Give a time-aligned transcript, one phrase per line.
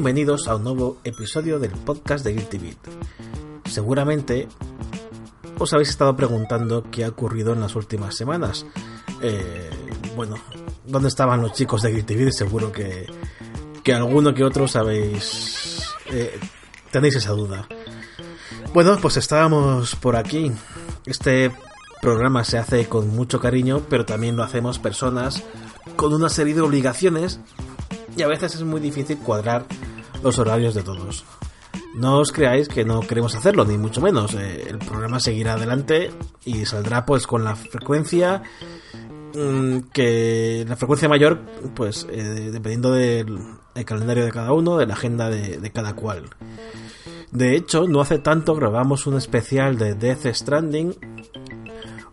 [0.00, 2.78] bienvenidos a un nuevo episodio del podcast de Guilty Beat.
[3.66, 4.48] Seguramente
[5.58, 8.64] os habéis estado preguntando qué ha ocurrido en las últimas semanas.
[9.20, 9.68] Eh,
[10.16, 10.36] bueno,
[10.86, 12.32] ¿dónde estaban los chicos de Guilty Beat?
[12.32, 13.12] Seguro que,
[13.84, 16.40] que alguno que otro sabéis, eh,
[16.90, 17.68] tenéis esa duda.
[18.72, 20.50] Bueno, pues estábamos por aquí.
[21.04, 21.52] Este
[22.00, 25.44] programa se hace con mucho cariño, pero también lo hacemos personas
[25.96, 27.38] con una serie de obligaciones
[28.16, 29.66] y a veces es muy difícil cuadrar
[30.22, 31.24] los horarios de todos.
[31.94, 34.34] No os creáis que no queremos hacerlo, ni mucho menos.
[34.34, 36.10] Eh, el programa seguirá adelante
[36.44, 38.42] y saldrá pues con la frecuencia
[39.34, 41.40] mm, que la frecuencia mayor,
[41.74, 46.30] pues eh, dependiendo del calendario de cada uno, de la agenda de, cada cual.
[47.32, 50.94] De hecho, no hace tanto grabamos un especial de Death Stranding,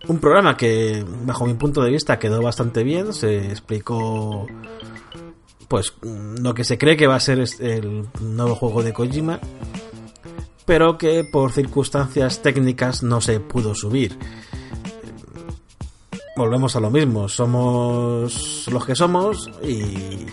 [0.08, 4.48] un programa que, bajo mi punto de vista, quedó bastante bien, se explicó
[5.68, 9.40] pues lo que se cree que va a ser el nuevo juego de Kojima,
[10.66, 14.18] pero que por circunstancias técnicas no se pudo subir.
[16.36, 20.28] Volvemos a lo mismo, somos los que somos y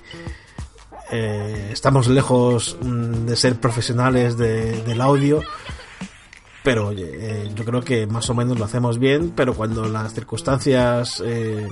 [1.11, 5.41] eh, estamos lejos mm, de ser profesionales de, del audio,
[6.63, 11.23] pero eh, yo creo que más o menos lo hacemos bien, pero cuando las circunstancias...
[11.25, 11.69] Eh,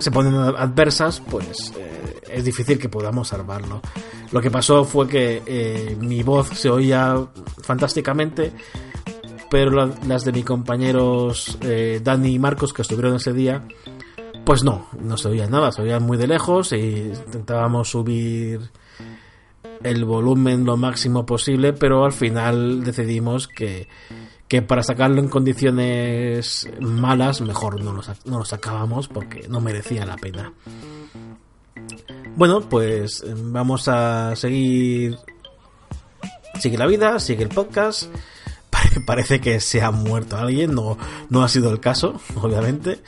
[0.00, 3.80] se ponen adversas, pues eh, es difícil que podamos salvarlo.
[4.32, 7.16] Lo que pasó fue que eh, mi voz se oía
[7.62, 8.52] fantásticamente,
[9.50, 13.62] pero las de mis compañeros eh, Dani y Marcos que estuvieron ese día,
[14.44, 18.70] pues no, no se oía nada, se oían muy de lejos y intentábamos subir
[19.82, 23.88] el volumen lo máximo posible, pero al final decidimos que
[24.50, 30.04] que para sacarlo en condiciones malas mejor no lo, no lo sacábamos porque no merecía
[30.04, 30.52] la pena.
[32.34, 35.16] Bueno, pues vamos a seguir.
[36.58, 38.12] Sigue la vida, sigue el podcast.
[39.06, 40.98] Parece que se ha muerto alguien, no,
[41.28, 43.00] no ha sido el caso, obviamente.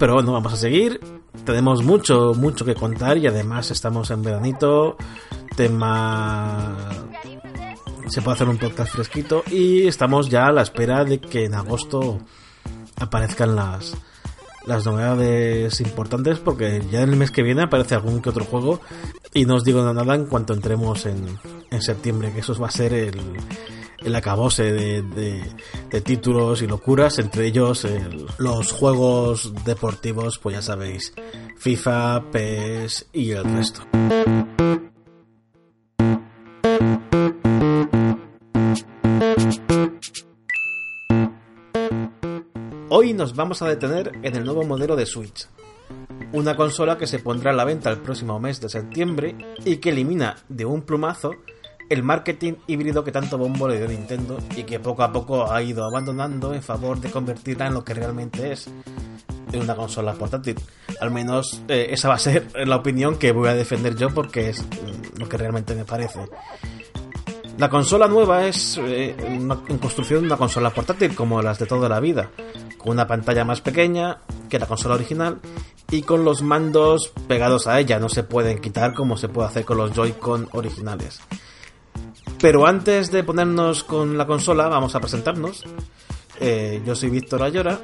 [0.00, 1.00] Pero bueno, vamos a seguir.
[1.44, 4.96] Tenemos mucho, mucho que contar y además estamos en veranito.
[5.56, 6.76] Tema
[8.08, 11.54] se puede hacer un podcast fresquito y estamos ya a la espera de que en
[11.54, 12.18] agosto
[13.00, 13.96] aparezcan las,
[14.64, 18.80] las novedades importantes porque ya en el mes que viene aparece algún que otro juego
[19.34, 21.38] y no os digo nada en cuanto entremos en,
[21.70, 23.20] en septiembre, que eso va a ser el,
[24.06, 25.42] el acabose de,
[26.04, 31.12] títulos y locuras, entre ellos el, los juegos deportivos, pues ya sabéis,
[31.56, 33.82] FIFA, PES y el resto.
[42.88, 45.48] Hoy nos vamos a detener en el nuevo modelo de Switch,
[46.32, 49.90] una consola que se pondrá a la venta el próximo mes de septiembre y que
[49.90, 51.32] elimina de un plumazo
[51.88, 55.62] el marketing híbrido que tanto bombo le dio Nintendo y que poco a poco ha
[55.62, 58.68] ido abandonando en favor de convertirla en lo que realmente es,
[59.52, 60.56] en una consola portátil.
[61.00, 64.50] Al menos eh, esa va a ser la opinión que voy a defender yo porque
[64.50, 66.20] es mm, lo que realmente me parece.
[67.58, 72.00] La consola nueva es eh, en construcción una consola portátil como las de toda la
[72.00, 72.30] vida,
[72.84, 74.18] una pantalla más pequeña
[74.50, 75.40] que la consola original
[75.90, 79.64] y con los mandos pegados a ella, no se pueden quitar como se puede hacer
[79.64, 81.20] con los Joy-Con originales.
[82.46, 85.64] Pero antes de ponernos con la consola, vamos a presentarnos.
[86.38, 87.80] Eh, yo soy Víctor Ayora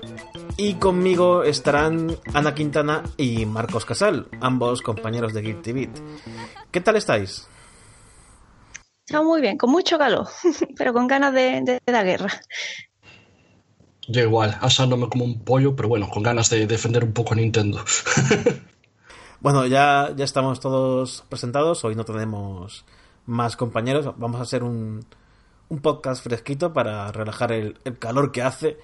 [0.57, 5.91] y conmigo estarán Ana Quintana y Marcos Casal, ambos compañeros de Geek TV.
[6.71, 7.49] ¿Qué tal estáis?
[9.05, 10.29] Está muy bien, con mucho calor,
[10.79, 12.31] pero con ganas de, de, de la guerra.
[14.07, 17.37] Yo igual, asándome como un pollo, pero bueno, con ganas de defender un poco a
[17.37, 17.85] Nintendo.
[19.41, 21.85] bueno, ya, ya estamos todos presentados.
[21.85, 22.85] Hoy no tenemos
[23.27, 24.07] más compañeros.
[24.17, 25.05] Vamos a hacer un,
[25.69, 28.79] un podcast fresquito para relajar el, el, calor que hace.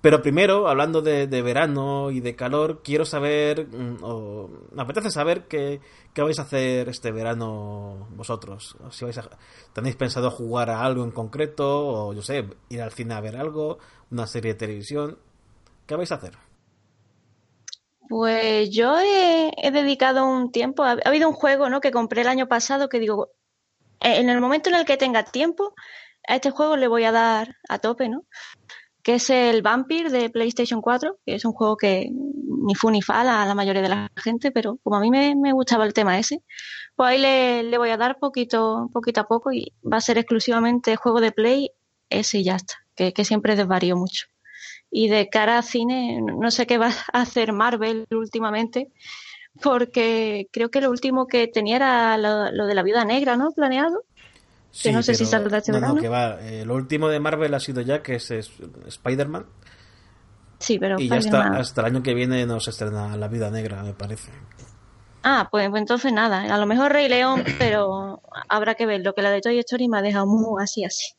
[0.00, 5.48] Pero primero, hablando de, verano y de calor, quiero saber, mm, o me apetece saber
[5.48, 5.80] qué,
[6.14, 8.76] qué, vais a hacer este verano vosotros.
[8.90, 9.28] Si vais a,
[9.72, 13.36] tenéis pensado jugar a algo en concreto, o yo sé, ir al cine a ver
[13.36, 13.78] algo,
[14.10, 15.18] una serie de televisión.
[15.86, 16.34] ¿Qué vais a hacer?
[18.08, 21.80] Pues yo he, he dedicado un tiempo, ha, habido un juego ¿no?
[21.80, 23.32] que compré el año pasado que digo,
[24.00, 25.74] en el momento en el que tenga tiempo,
[26.26, 28.24] a este juego le voy a dar a tope, ¿no?
[29.08, 33.00] que es el Vampire de PlayStation 4, que es un juego que ni fu ni
[33.00, 36.18] fa a la mayoría de la gente, pero como a mí me, gustaba el tema
[36.18, 36.42] ese,
[36.94, 40.18] pues ahí le, le, voy a dar poquito, poquito a poco y va a ser
[40.18, 41.70] exclusivamente juego de Play,
[42.10, 44.26] ese y ya está, que, que siempre desvarío mucho.
[44.90, 48.92] Y de cara a cine, no sé qué va a hacer Marvel últimamente,
[49.62, 53.50] porque creo que lo último que tenía era lo, de la viuda negra, ¿no?
[53.50, 54.04] Planeado.
[54.82, 55.94] que no sé si saldrá este verano.
[55.94, 56.38] No, que va.
[56.40, 59.46] Eh, lo último de Marvel ha sido ya que es, Spider-Man.
[60.58, 60.98] Sí, pero.
[60.98, 63.92] Y ya hasta, hasta el año que viene no se estrena La Viuda Negra, me
[63.92, 64.30] parece.
[65.22, 66.54] Ah, pues, pues, entonces nada.
[66.54, 69.02] A lo mejor Rey León, pero habrá que ver.
[69.02, 71.14] Lo que la de Toy Story me ha dejado muy así, así.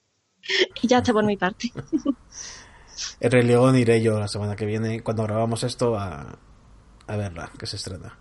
[0.81, 1.71] Y ya está por mi parte.
[3.19, 6.38] El Rey León iré yo la semana que viene, cuando grabamos esto, a,
[7.07, 8.18] a verla, que se estrena.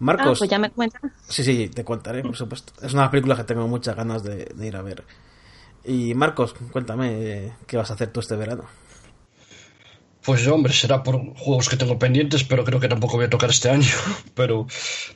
[0.00, 0.26] Marcos.
[0.26, 1.02] Ah, pues ya me cuentas.
[1.28, 2.72] Sí, sí, te contaré, por supuesto.
[2.84, 5.04] Es una película que tengo muchas ganas de, ir a ver.
[5.84, 8.64] Y Marcos, cuéntame, ¿qué vas a hacer tú este verano?
[10.24, 13.50] Pues hombre, será por juegos que tengo pendientes, pero creo que tampoco voy a tocar
[13.50, 13.88] este año.
[14.34, 14.66] Pero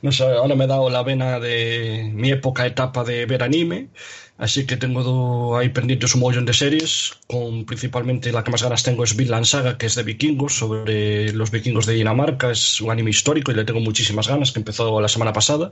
[0.01, 3.89] no sé, ahora me he dado la vena de mi época, etapa de ver anime.
[4.37, 8.83] Así que tengo ahí pendientes un montón de series, con principalmente la que más ganas
[8.83, 12.91] tengo es Vinland Saga, que es de vikingos, sobre los vikingos de Dinamarca, es un
[12.91, 15.71] anime histórico y le tengo muchísimas ganas, que empezó la semana pasada.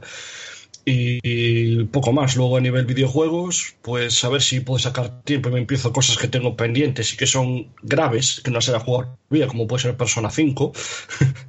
[0.85, 2.35] Y poco más.
[2.35, 6.17] Luego a nivel videojuegos, pues a ver si puedo sacar tiempo y me empiezo cosas
[6.17, 9.83] que tengo pendientes y que son graves, que no se a jugar todavía, como puede
[9.83, 10.71] ser Persona 5.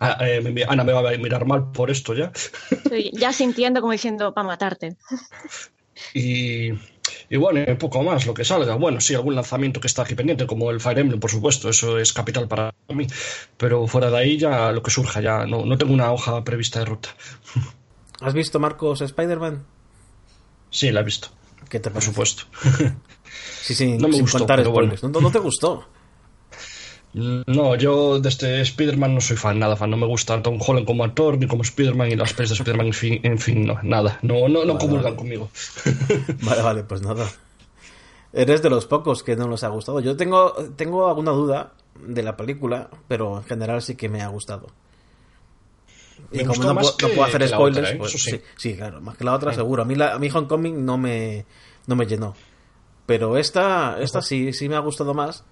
[0.00, 2.31] Ah, eh, Ana me va a mirar mal por esto ya.
[3.12, 4.96] ya sintiendo como diciendo para matarte.
[6.12, 6.72] Y
[7.31, 8.75] y bueno, poco más, lo que salga.
[8.75, 11.99] Bueno, sí, algún lanzamiento que está aquí pendiente, como el Fire Emblem, por supuesto, eso
[11.99, 13.06] es capital para mí.
[13.56, 16.81] Pero fuera de ahí ya lo que surja, ya no, no tengo una hoja prevista
[16.81, 17.11] de ruta.
[18.21, 19.65] ¿Has visto Marcos Spider-Man?
[20.71, 21.29] Sí, la he visto.
[21.69, 22.44] ¿Qué te Por supuesto.
[23.62, 25.87] Sí, sí, no me gustó, contar ¿No, ¿No te gustó?
[27.14, 29.88] No, yo de este Spider-Man no soy fan, nada fan.
[29.88, 32.88] No me gusta Tom Holland como actor, ni como Spider-Man y las pelis de Spider-Man,
[32.88, 34.19] en fin, en fin, no, nada.
[34.22, 35.49] No, no, no comulgan conmigo.
[36.43, 37.31] Vale, vale, pues nada.
[38.32, 40.00] Eres de los pocos que no nos ha gustado.
[40.00, 41.72] Yo tengo, tengo alguna duda
[42.05, 44.66] de la película, pero en general sí que me ha gustado.
[46.32, 47.96] y como no, puedo hacer spoilers, ¿eh?
[47.96, 48.40] pues sí.
[48.56, 48.75] sí.
[48.75, 49.82] claro, más que la otra seguro.
[49.82, 51.46] A mí, la, a mí Homecoming no me,
[51.87, 52.34] no me llenó.
[53.06, 55.44] Pero esta, esta sí, sí me ha gustado más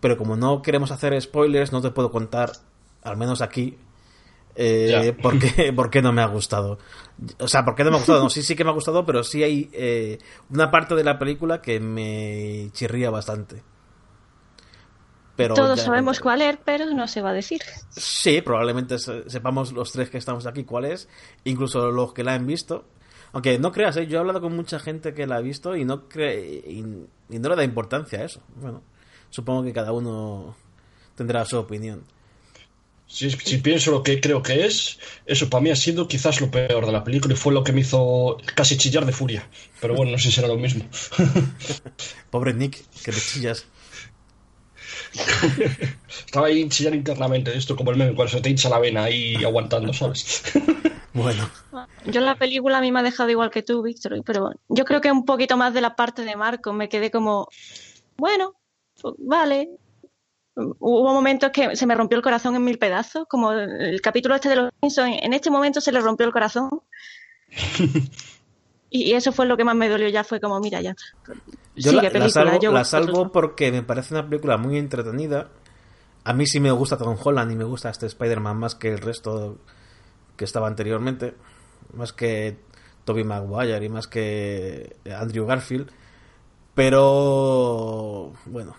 [0.00, 2.52] pero como no queremos hacer spoilers, no te puedo contar,
[3.02, 3.78] al menos aquí,
[4.56, 5.14] eh,
[5.74, 6.78] por, qué, no me ha gustado.
[7.38, 8.22] O sea, por qué no me ha gustado.
[8.22, 10.18] No, sí, sí que me ha gustado, pero sí hay eh,
[10.50, 13.62] una parte de la película que me chirría bastante.
[15.36, 17.60] Pero Todos sabemos cuál es, pero no se va a decir.
[17.90, 21.10] Sí, probablemente sepamos los tres que estamos aquí cuál es,
[21.44, 22.86] incluso los que la han visto.
[23.32, 24.06] Aunque no creas, ¿eh?
[24.06, 27.48] yo he hablado con mucha gente que la ha visto y no, cree, y no
[27.50, 28.40] le da importancia a eso.
[28.54, 28.82] Bueno,
[29.30, 30.56] supongo que cada uno
[31.14, 32.04] tendrá su opinión.
[33.08, 33.28] Si,
[33.58, 36.92] pienso lo que creo que es, eso para mí ha sido quizás lo peor de
[36.92, 39.48] la película y fue lo que me hizo casi chillar de furia.
[39.80, 40.84] Pero bueno, no sé si será lo mismo.
[42.30, 43.66] Pobre Nick, que te chillas.
[46.26, 49.36] Estaba ahí chillando internamente, esto como el meme, cuando se te hincha la vena ahí
[49.44, 50.42] aguantando, ¿sabes?
[51.14, 51.48] bueno.
[52.06, 55.00] Yo la película a mí me ha dejado igual que tú, Víctor, pero yo creo
[55.00, 56.72] que un poquito más de la parte de Marco.
[56.72, 57.48] Me quedé como,
[58.16, 58.54] bueno,
[59.18, 59.70] vale.
[60.54, 64.48] Hubo momentos que se me rompió el corazón en mil pedazos, como el capítulo este
[64.48, 66.80] de los Simpsons, en este momento se le rompió el corazón.
[68.90, 70.94] y eso fue lo que más me dolió, ya fue como, mira, ya.
[71.74, 75.50] Yo la, salvo, la salvo porque me parece una película muy entretenida.
[76.24, 78.98] A mí sí me gusta Tom Holland y me gusta este Spider-Man más que el
[78.98, 79.58] resto
[80.36, 81.34] que estaba anteriormente.
[81.92, 82.56] Más que
[83.04, 85.90] Tobey Maguire y más que Andrew Garfield.
[86.74, 88.74] Pero bueno,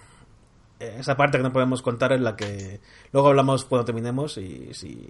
[0.80, 2.80] esa parte que no podemos contar es la que
[3.12, 5.10] luego hablamos cuando terminemos y si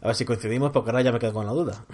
[0.00, 1.84] a ver si coincidimos porque ahora ya me quedo con la duda.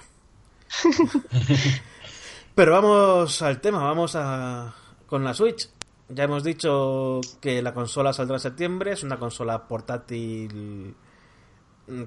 [2.54, 4.74] Pero vamos al tema, vamos a
[5.06, 5.68] con la Switch.
[6.08, 10.94] Ya hemos dicho que la consola saldrá en septiembre, es una consola portátil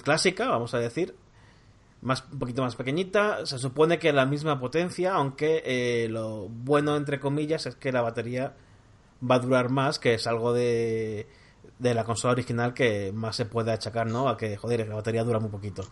[0.03, 1.15] clásica, vamos a decir,
[2.01, 6.96] más un poquito más pequeñita, se supone que la misma potencia, aunque eh, lo bueno
[6.98, 8.56] entre comillas es que la batería
[9.30, 11.28] va a durar más, que es algo de,
[11.80, 14.30] de la consola original que más se puede achacar, ¿no?
[14.30, 15.84] A que, joder, la batería dura muy poquito.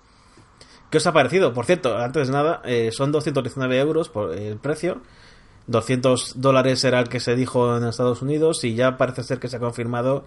[0.90, 1.54] ¿Qué os ha parecido?
[1.54, 5.02] Por cierto, antes de nada, eh, son 219 euros por el precio.
[5.68, 9.48] 200 dólares era el que se dijo en Estados Unidos y ya parece ser que
[9.48, 10.26] se ha confirmado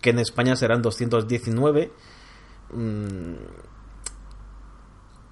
[0.00, 1.90] que en España serán 219.
[2.72, 3.34] Mm.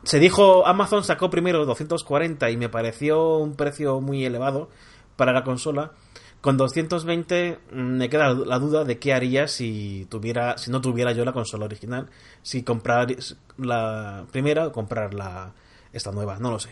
[0.03, 4.69] Se dijo, Amazon sacó primero 240 y me pareció un precio muy elevado
[5.15, 5.93] para la consola.
[6.43, 11.13] Con 220 mm, me queda la duda de qué haría si tuviera si no tuviera
[11.13, 12.11] yo la consola original,
[12.43, 13.17] si comprar
[13.57, 15.53] la primera o comprar la
[15.93, 16.71] esta nueva, no lo sé.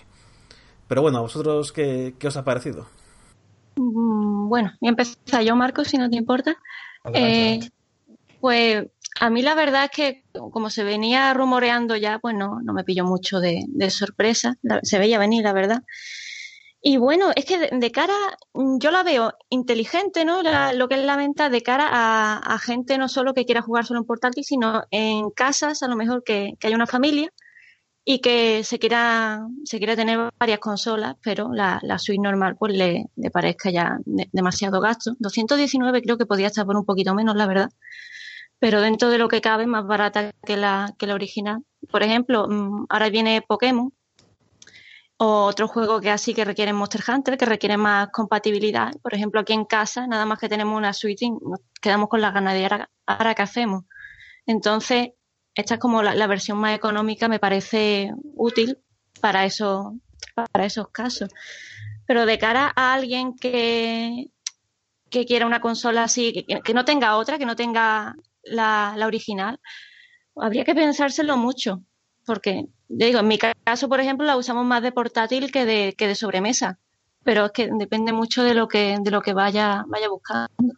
[0.89, 2.89] Pero bueno, ¿a vosotros qué, os ha parecido?
[3.77, 6.57] Mm, bueno, voy a empezar yo, Marcos, si no te importa.
[7.15, 7.61] Eh,
[8.41, 8.87] pues
[9.21, 12.83] A mí la verdad es que como se venía rumoreando ya, pues no, no me
[12.83, 14.57] pilló mucho de, sorpresa.
[14.83, 15.85] Se veía venir, la verdad.
[16.83, 18.15] Y bueno, es que de, cara,
[18.55, 20.43] yo la veo inteligente, ¿no?
[20.43, 24.01] lo que es la venta de cara a, gente no solo que quiera jugar solo
[24.01, 27.31] en portátil, sino en casas, a lo mejor que, que haya una familia
[28.05, 32.73] y que se quiera, se quiera tener varias consolas, pero la, la suite normal pues
[32.75, 35.15] le, le parezca ya demasiado gasto.
[35.19, 37.71] 219 creo que podía estar por un poquito menos, la verdad,
[38.59, 41.63] pero dentro de lo que cabe, más barata que la, que la original.
[41.91, 43.93] Por ejemplo, mm, ahora viene Pokémon,
[45.23, 48.91] o otro juego que así que requieren Monster Hunter, que requiere más compatibilidad.
[49.03, 52.31] Por ejemplo, aquí en casa, nada más que tenemos una suite, nos quedamos con la
[52.31, 53.85] ganas ahora, ahora qué hacemos.
[54.47, 55.11] Entonces,
[55.55, 58.79] esta es como la, versión más económica, me parece útil
[59.21, 59.95] para, eso,
[60.53, 61.29] para esos casos.
[62.07, 64.31] Pero de cara a alguien que,
[65.11, 69.61] que quiera una consola así, que, no tenga otra, que no tenga la, original,
[70.35, 71.83] habría que pensárselo mucho.
[72.25, 76.09] Porque, digo, en mi caso, por ejemplo, la usamos más de portátil que de, que
[76.09, 76.79] de sobremesa.
[77.23, 80.75] Pero es que depende mucho de lo que, de lo que vaya, vaya buscando.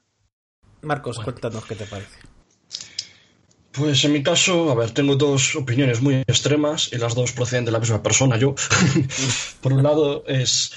[0.82, 2.18] Marcos, cuéntanos qué te parece.
[3.72, 7.64] Pues en mi caso, a ver, tengo dos opiniones muy extremas y las dos proceden
[7.64, 8.54] de la misma persona, yo.
[9.62, 10.72] Por un lado es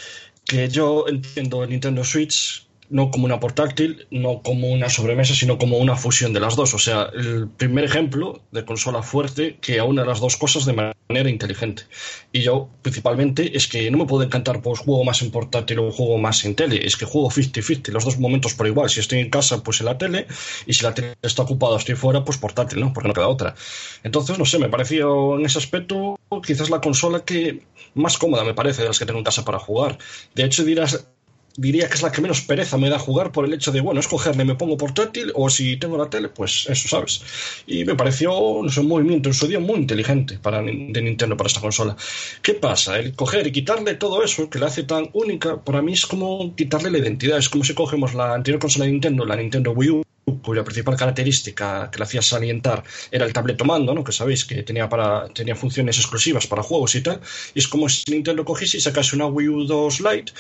[0.46, 5.58] que yo entiendo el Nintendo Switch no como una portátil, no como una sobremesa, sino
[5.58, 6.74] como una fusión de las dos.
[6.74, 11.30] O sea, el primer ejemplo de consola fuerte que aúna las dos cosas de manera
[11.30, 11.84] inteligente.
[12.32, 15.92] Y yo, principalmente, es que no me puedo encantar pues juego más en portátil o
[15.92, 16.86] juego más en tele.
[16.86, 18.90] Es que juego 50-50, los dos momentos por igual.
[18.90, 20.28] Si estoy en casa, pues en la tele.
[20.66, 22.94] Y si la tele está ocupada, estoy fuera, pues portátil, ¿no?
[22.94, 23.56] Porque no queda otra.
[24.04, 27.64] Entonces, no sé, me pareció en ese aspecto quizás la consola que
[27.94, 29.98] más cómoda me parece de las que tengo en casa para jugar.
[30.34, 31.08] De hecho, dirás,
[31.58, 34.00] diría que es la que menos pereza me da jugar por el hecho de, bueno,
[34.00, 37.22] escogerle, me pongo portátil o si tengo la tele, pues eso, ¿sabes?
[37.68, 41.62] Y me pareció, un movimiento en su día muy inteligente para, de Nintendo para esta
[41.62, 41.96] consola.
[42.42, 43.00] ¿Qué pasa?
[43.00, 46.56] El coger y quitarle todo eso que la hace tan única, para mí es como
[46.56, 47.38] quitarle la identidad.
[47.38, 50.04] Es como si cogemos la anterior consola de Nintendo, la Nintendo Wii U,
[50.42, 54.04] cuya principal característica que le hacía salientar era el tableto mando, ¿no?
[54.04, 57.22] que sabéis que tenía, para, tenía funciones exclusivas para juegos y tal,
[57.54, 60.34] y es como si Nintendo cogiese y sacase una Wii U 2 Lite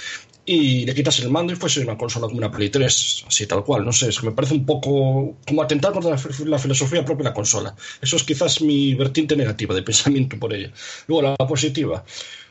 [0.45, 3.63] y le quitas el mando y fuese una consola como una Play 3, así tal
[3.63, 7.23] cual, no sé, es que me parece un poco como atentar contra la, filosofía propia
[7.23, 7.75] de la consola.
[8.01, 10.71] Eso es quizás mi vertiente negativa de pensamiento por ella.
[11.07, 12.03] Luego la positiva,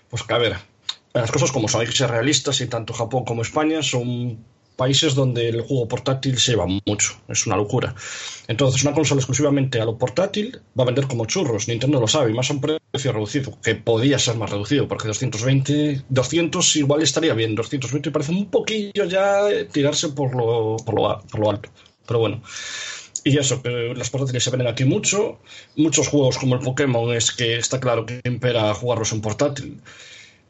[0.08, 0.56] pues que a ver,
[1.12, 4.44] las cosas como son, hay que ser realistas y tanto Japón como España son
[4.76, 7.94] países donde el juego portátil se lleva mucho, es una locura.
[8.48, 12.30] Entonces, una consola exclusivamente a lo portátil va a vender como churros, Nintendo lo sabe,
[12.30, 17.02] y más a un precio reducido, que podía ser más reducido, porque 220, 200 igual
[17.02, 21.70] estaría bien, 220 parece un poquillo ya tirarse por lo, por lo, por lo alto,
[22.06, 22.42] pero bueno.
[23.26, 25.38] Y eso, que los portátiles se venden aquí mucho.
[25.76, 29.80] Muchos juegos como el Pokémon es que está claro que impera jugarlos en portátil.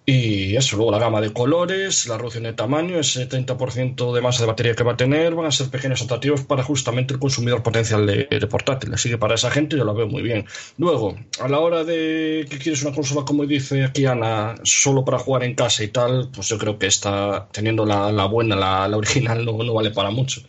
[0.06, 4.42] Y eso, luego la gama de colores, la reducción de tamaño, ese 30% de masa
[4.42, 7.62] de batería que va a tener, van a ser pequeños atractivos para justamente el consumidor
[7.62, 8.92] potencial de, portátil.
[8.92, 10.44] Así que para esa gente yo lo veo muy bien.
[10.76, 15.18] Luego, a la hora de que quieres una consola, como dice aquí Ana, solo para
[15.18, 19.42] jugar en casa y tal, pues yo creo que está teniendo la, buena, la, original,
[19.46, 20.42] no, no, vale para mucho.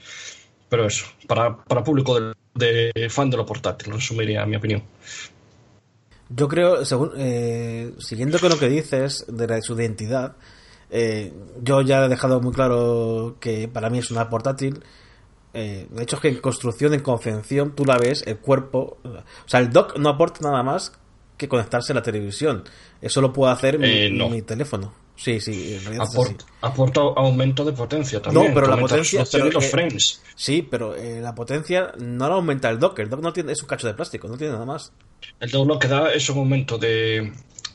[0.68, 4.84] Pero eso, para, para público de, de fan de lo portátil, resumiría mi opinión.
[6.30, 10.36] Yo creo, según, eh, siguiendo con lo que dices de, la, su identidad,
[10.90, 14.84] eh, yo ya he dejado muy claro que para mí es una portátil.
[15.54, 18.98] Eh, de hecho, es que en construcción, en confección, tú la ves, el cuerpo.
[19.04, 20.94] O sea, el dock no aporta nada más
[21.38, 22.64] que conectarse a la televisión.
[23.02, 25.05] Eso lo puedo hacer mi, mi teléfono.
[25.16, 25.80] Sí, sí,
[26.62, 28.48] Aporta aumento de potencia también.
[28.48, 29.24] No, pero la potencia.
[29.52, 30.22] los frames.
[30.36, 33.00] Sí, pero la potencia no la aumenta el dock.
[33.00, 34.92] El dock no tiene, es un cacho de plástico, no tiene nada más.
[35.40, 37.32] El dock lo que da es un aumento de,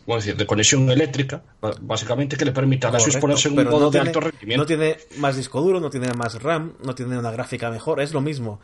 [0.07, 1.43] decir, de conexión eléctrica,
[1.81, 4.63] básicamente que le permite a ponerse en un modo de alto rendimiento.
[4.63, 8.13] No tiene más disco duro, no tiene más RAM, no tiene una gráfica mejor, es
[8.13, 8.61] lo mismo.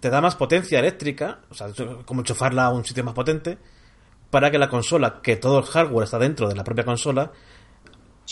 [0.00, 1.68] Te da más potencia eléctrica, o sea,
[2.04, 3.58] como enchufarla a un sitio más potente,
[4.30, 7.32] para que la consola, que todo el hardware está dentro de la propia consola,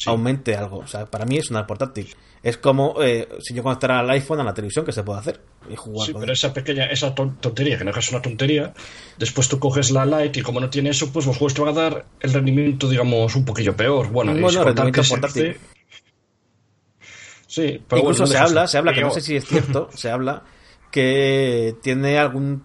[0.06, 0.78] aumente algo.
[0.78, 2.14] O sea, para mí es una portátil.
[2.42, 5.40] Es como eh, si yo conectara el iPhone a la televisión, que se puede hacer
[5.68, 6.06] y jugar.
[6.06, 8.72] Sí, pero esa pequeña, esa tontería, que no es una tontería,
[9.18, 11.76] después tú coges la Lite y como no tiene eso, pues los juegos te van
[11.76, 14.08] a dar el rendimiento, digamos, un poquillo peor.
[14.08, 15.58] Bueno, bueno rendimiento portátil.
[17.46, 20.44] Sí, pero Incluso se habla, se habla, que no sé si es cierto, se habla
[20.90, 22.64] que tiene algún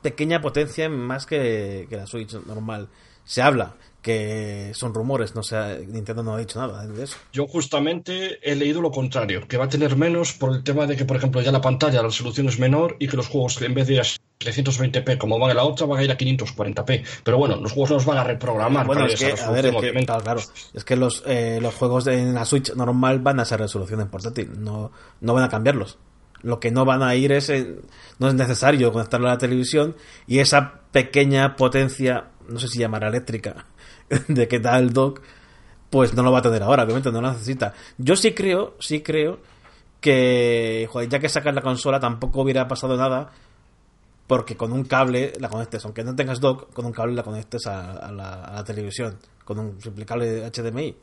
[0.00, 2.88] pequeña potencia más que, que la Switch normal.
[3.24, 3.74] Se habla
[4.06, 7.16] que son rumores, no sé, Nintendo no ha dicho nada de eso.
[7.32, 10.94] Yo justamente he leído lo contrario, que va a tener menos por el tema de
[10.94, 13.74] que, por ejemplo, ya la pantalla, la resolución es menor y que los juegos, en
[13.74, 14.00] vez de
[14.38, 17.04] 720p como van en la otra, van a ir a 540p.
[17.24, 18.86] Pero bueno, los juegos no los van a reprogramar.
[18.86, 20.22] Bueno, para es que, a ver, resolución, es que, obviamente.
[20.22, 20.40] claro,
[20.74, 24.08] es que los, eh, los juegos en la Switch normal van a ser resolución en
[24.08, 25.98] portátil, no, no van a cambiarlos.
[26.42, 27.80] Lo que no van a ir es, en-
[28.20, 29.96] no es necesario conectarlo a la televisión
[30.28, 33.66] y esa pequeña potencia, no sé si llamará eléctrica,
[34.28, 35.20] de que da el dock,
[35.90, 37.72] pues no lo va a tener ahora, obviamente no lo necesita.
[37.98, 39.38] Yo sí creo, sí creo
[40.00, 43.30] que, joder, ya que sacas la consola tampoco hubiera pasado nada
[44.26, 47.66] porque con un cable la conectes, aunque no tengas dock, con un cable la conectes
[47.66, 50.96] a, a la, a la televisión, con un simple cable HDMI.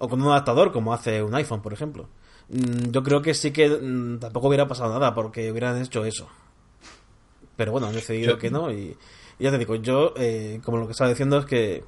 [0.00, 2.08] O con un adaptador, como hace un iPhone, por ejemplo.
[2.50, 6.28] Mm, Yo creo que sí que mm, tampoco hubiera pasado nada, porque hubieran hecho eso.
[7.56, 8.96] Pero bueno, han decidido Yo- que no, y,
[9.38, 11.84] y ya te digo, yo, eh, como lo que estaba diciendo, es que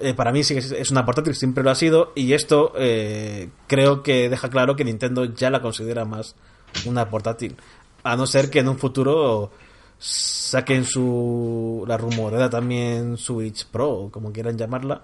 [0.00, 3.50] eh, para mí sí que es- una portátil, siempre lo ha sido, y esto eh,
[3.68, 6.34] creo que deja claro que Nintendo ya la considera más
[6.86, 7.56] una portátil.
[8.02, 9.52] A no ser que en un futuro
[9.98, 15.02] saquen su la rumorada también Switch Pro, como quieran llamarla,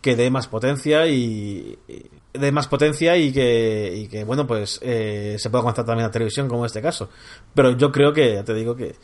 [0.00, 4.78] que dé más potencia y, y- dé más potencia y que, y que bueno pues
[4.82, 7.08] eh, se pueda conectar también a televisión como en este caso.
[7.54, 8.94] Pero yo creo que ya te digo que,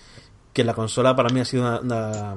[0.55, 2.37] que la consola para mí ha sido una,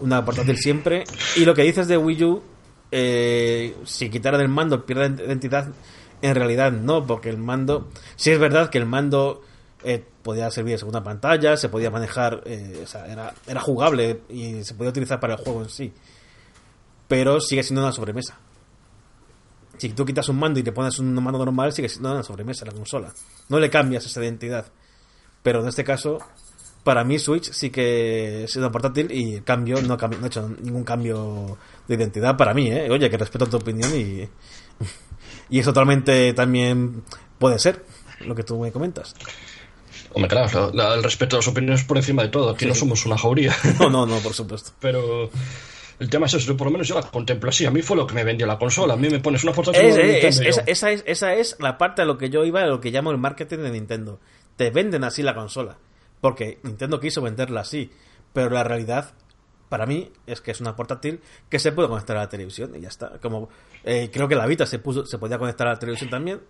[0.00, 1.04] una, portátil siempre.
[1.36, 2.42] Y lo que dices de Wii U,
[2.90, 5.68] eh, si quitaran el mando pierde identidad,
[6.22, 9.42] en realidad no, porque el mando, sí es verdad que el mando
[9.84, 14.74] eh, podía servir de segunda pantalla, se podía manejar, eh, era, era jugable y se
[14.74, 15.92] podía utilizar para el juego en sí,
[17.06, 18.38] pero sigue siendo una sobremesa.
[19.76, 22.64] Si tú quitas un mando y te pones un mando normal, sigue siendo una sobremesa
[22.64, 23.12] la consola.
[23.50, 24.64] No le cambias esa identidad.
[25.42, 26.18] Pero en este caso,
[26.86, 30.48] para mí Switch sí que es una portátil y cambio no, cambia- no he hecho
[30.62, 32.88] ningún cambio de identidad para mí, ¿eh?
[32.90, 34.28] Oye, que respeto tu opinión y,
[35.50, 37.02] y es totalmente también
[37.38, 37.84] puede ser
[38.20, 39.14] lo que tú me comentas.
[40.12, 42.50] Hombre, claro, la- la- el respeto a las opiniones por encima de todo.
[42.50, 43.54] Aquí no somos una jauría.
[43.80, 44.70] No, no, no, por supuesto.
[44.80, 45.28] Pero
[45.98, 47.66] el tema es eso, por lo menos yo la contemplo así.
[47.66, 48.94] A mí fue lo que me vendió la consola.
[48.94, 51.56] A mí me pones una portátil Es- de es- esa, yo, esa es, esa es
[51.58, 54.20] la parte a lo que yo iba, a lo que llamo el marketing de Nintendo.
[54.56, 55.76] Te venden así la consola.
[56.20, 57.90] Porque Nintendo quiso venderla así.
[58.32, 59.14] Pero la realidad,
[59.68, 62.80] para mí, es que es una portátil que se puede conectar a la televisión y
[62.80, 63.18] ya está.
[63.20, 63.48] Como
[63.84, 66.40] eh, creo que la Vita se puso, se podía conectar a la televisión también.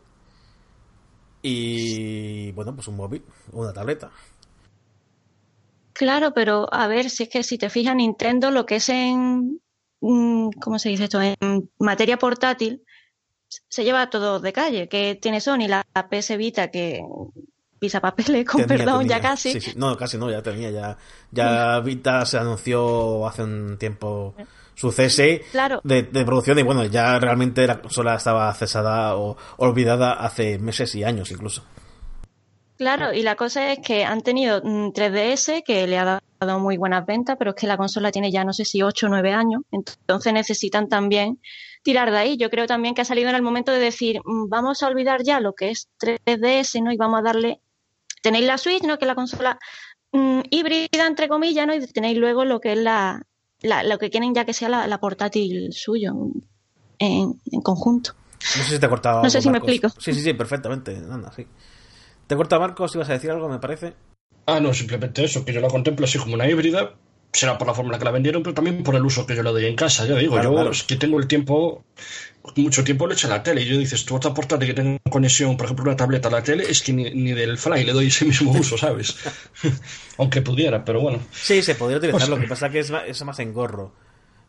[1.42, 4.10] Y bueno, pues un móvil, una tableta.
[5.92, 9.60] Claro, pero a ver, si es que si te fijas, Nintendo lo que es en,
[10.00, 11.20] mm, ¿cómo se dice esto?
[11.22, 12.82] En materia portátil,
[13.48, 14.88] se lleva todo de calle.
[14.88, 17.00] Que tiene Sony, la PS Vita, que
[17.78, 19.16] pisa papeles, con Tenía, perdón, tenía.
[19.16, 19.52] ya casi.
[19.52, 19.72] Sí, sí.
[19.76, 20.70] No, casi no, ya tenía.
[20.70, 20.96] Ya,
[21.30, 24.34] ya Vita se anunció hace un tiempo
[24.74, 25.80] su cese Claro.
[25.84, 30.94] de, de producción y bueno, ya realmente la consola estaba cesada o olvidada hace meses
[30.94, 31.64] y años incluso.
[32.76, 36.76] Claro, y la cosa es que han tenido mm, 3DS, que le ha dado muy
[36.76, 39.32] buenas ventas, pero es que la consola tiene ya no sé si 8 o 9
[39.32, 41.40] años, entonces necesitan también
[41.82, 42.36] tirar de ahí.
[42.36, 45.22] Yo creo también que ha salido en el momento de decir, mm, vamos a olvidar
[45.22, 46.92] ya lo que es 3DS, ¿no?
[46.92, 47.60] Y vamos a darle,
[48.26, 48.98] tenéis la Switch, ¿no?
[48.98, 49.58] Que es la consola
[50.12, 51.74] mm, híbrida, entre comillas, ¿no?
[51.74, 53.22] Y tenéis luego lo que es la,
[53.62, 56.12] la- lo que quieren ya que sea la, la portátil suyo
[56.98, 58.12] en, en conjunto.
[58.56, 59.22] No sé si te cortaba.
[59.22, 59.88] No sé si me explico.
[59.98, 60.96] Sí, sí, sí, perfectamente.
[60.96, 61.46] Anda, sí.
[62.26, 62.94] ¿Te corta Marcos?
[62.94, 63.94] ¿Ibas a decir algo, me parece?
[64.46, 66.94] Ah, no, simplemente eso, que yo la contemplo así como una híbrida.
[67.36, 69.36] Será por la forma en la que la vendieron, pero también por el uso que
[69.36, 70.06] yo le doy en casa.
[70.06, 70.70] Ya digo, Claro, yo claro.
[70.70, 71.84] es que tengo el tiempo,
[72.56, 73.60] mucho tiempo lo echo a la tele.
[73.60, 76.42] Y yo dices, tú otra portátil que tenga conexión, por ejemplo, una tableta a la
[76.42, 79.16] tele, es que ni, ni del fly le doy ese mismo uso, ¿sabes?
[80.18, 81.18] Aunque pudiera, pero bueno.
[81.32, 83.92] Sí, se podría utilizar, Pues- lo que pasa que es, es más engorro.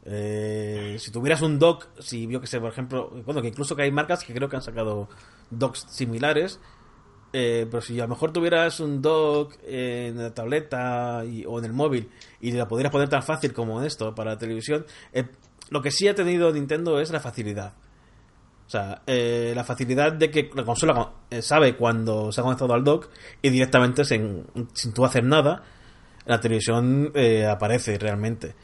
[0.09, 3.81] Eh, si tuvieras un dock, si vio que sé, por ejemplo, bueno, que incluso que
[3.81, 5.09] hay marcas que creo que han sacado
[5.49, 6.61] docks similares,
[7.39, 11.65] eh, pero si a lo mejor tuvieras un dock en la tableta y- o en
[11.65, 12.09] el móvil
[12.41, 15.25] y la pudieras poner tan fácil como en esto para la televisión, eh,
[15.69, 17.73] lo que sí ha tenido Nintendo es la facilidad.
[18.65, 22.73] O sea, eh, la facilidad de que la consola eh, sabe cuando se ha conectado
[22.73, 23.09] al dock
[23.43, 25.61] y directamente sin, sin tú hacer nada,
[26.25, 27.13] la televisión
[27.49, 28.55] aparece realmente.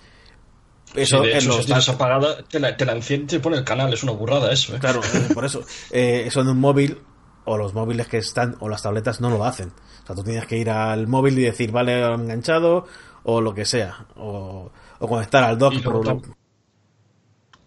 [0.96, 3.58] Eso Sí, de en los si tienes apagada, te la, te la enciende y pone
[3.58, 4.80] el canal, es una burrada eso, ¿eh?
[4.80, 5.00] Claro,
[5.34, 5.62] por eso.
[5.92, 6.98] Eso en un móvil,
[7.46, 9.70] o los móviles que están, o las tabletas no lo hacen.
[10.04, 12.86] O sea, tú tienes que ir al móvil y decir, vale, enganchado,
[13.24, 14.06] o lo que sea.
[14.16, 16.36] O, o conectar al dock Y luego, por tam-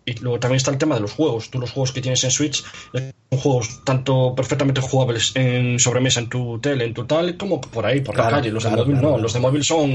[0.09, 1.51] y luego también está el tema de los juegos.
[1.51, 6.21] Tú los juegos que tienes en Switch eh, son juegos tanto perfectamente jugables en sobremesa
[6.21, 8.53] en tu tele, en tu tal, como por ahí, por Claro, la calle.
[8.53, 9.91] Los claro, de móvil claro, no, los de móvil son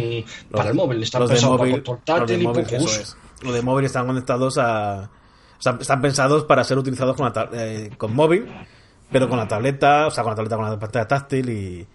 [0.51, 3.01] para el móvil, están pensados para portátil de y móvil, poco eso uso.
[3.01, 3.17] es.
[3.41, 5.09] Los de móvil están conectados a.
[5.57, 8.51] o sea, están pensados para ser utilizados con, eh, con móvil,
[9.11, 11.87] pero con la tableta, o sea, con la tableta con la pantalla táctil y,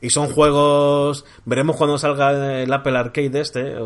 [0.00, 1.24] Y son juegos.
[1.44, 3.76] Veremos cuando salga el Apple Arcade este.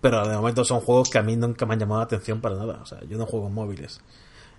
[0.00, 2.56] pero de momento son juegos que a mí nunca me han llamado la atención para
[2.56, 2.80] nada.
[2.82, 4.00] O sea, yo no juego en móviles.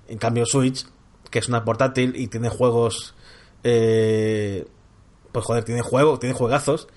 [0.08, 0.86] En cambio, Switch,
[1.32, 3.15] que es una portátil y tiene juegos.
[3.63, 4.67] Eh,
[5.32, 6.88] pues joder, tiene juegos, tiene juegazos.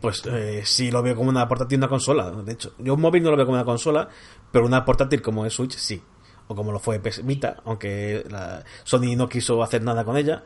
[0.00, 2.30] Pues eh, sí lo veo como una portátil, una consola.
[2.30, 4.08] De hecho, yo un móvil no lo veo como una consola,
[4.52, 6.02] pero una portátil como es Switch, sí
[6.48, 10.42] o como lo fue PS Vita, aunque la Sony no quiso hacer nada con ella.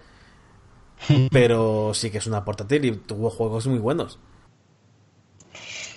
[1.30, 4.18] pero sí que es una portátil y tuvo juegos muy buenos.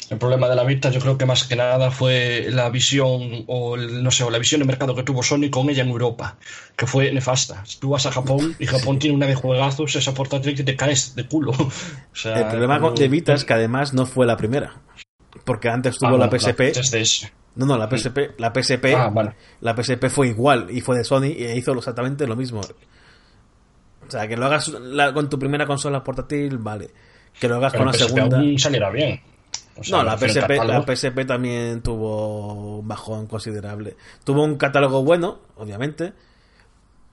[0.10, 3.78] El problema de la Vita yo creo que más que nada fue la visión o
[3.78, 6.38] no sé, o la visión de mercado que tuvo Sony con ella en Europa,
[6.76, 7.64] que fue nefasta.
[7.80, 11.16] Tú vas a Japón y Japón tiene una de juegazos, esa portátil que te caes
[11.16, 11.54] de culo.
[12.26, 14.82] el problema de Vita es que además no fue la primera,
[15.46, 16.62] porque antes tuvo ah, la PSP.
[17.56, 21.26] No, no, la PSP, la PSP, ah, la PSP fue igual y fue de Sony
[21.26, 22.62] y hizo exactamente lo mismo.
[22.62, 24.72] O sea, que lo hagas
[25.14, 26.90] con tu primera consola portátil, vale.
[27.40, 28.42] Que lo hagas con la segunda.
[28.58, 29.22] saliera bien.
[29.92, 33.98] no, la PSP, la PSP también tuvo un bajón considerable.
[34.24, 36.14] Tuvo un catálogo bueno, obviamente,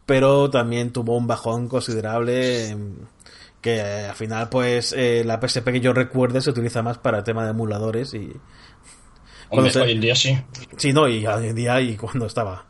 [0.06, 2.76] pero también tuvo un bajón considerable
[3.60, 7.24] que al final, pues, eh, la PSP que yo recuerde se utiliza más para el
[7.24, 8.32] tema de emuladores y,
[9.50, 10.38] hoy en día sí.
[10.76, 12.66] Sí, no, y hoy en día y cuando estaba,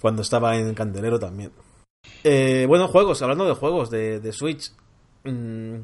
[0.00, 1.52] cuando estaba en Candelero también.
[2.24, 4.72] Eh, bueno, juegos, hablando de juegos de, Switch.
[5.24, 5.76] Mm,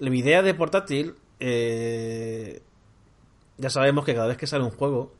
[0.00, 2.62] mi idea de portátil, eh,
[3.58, 5.12] ya sabemos que cada vez que sale un juego,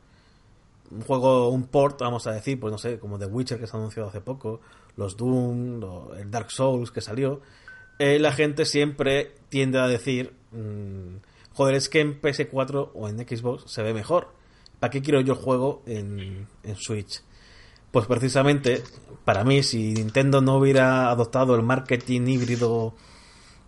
[0.91, 3.75] un juego, un port, vamos a decir, pues no sé, como The Witcher que se
[3.75, 4.61] ha anunciado hace poco,
[4.97, 5.81] los Doom,
[6.17, 7.41] el Dark Souls que salió,
[7.99, 11.17] eh, la gente siempre tiende a decir, mm,
[11.53, 14.29] joder, es que en PS4 o en Xbox se ve mejor.
[14.79, 17.21] ¿Para qué quiero yo juego en, Switch?
[17.91, 18.83] Pues precisamente,
[19.25, 22.95] para mí, si Nintendo no hubiera adoptado el marketing híbrido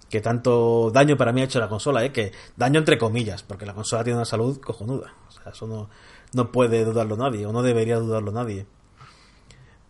[0.09, 2.11] que tanto daño para mí ha hecho la consola, ¿eh?
[2.11, 5.13] que daño entre comillas, porque la consola tiene una salud cojonuda.
[5.27, 5.89] O sea, eso no,
[6.33, 8.65] no puede dudarlo nadie, o no debería dudarlo nadie.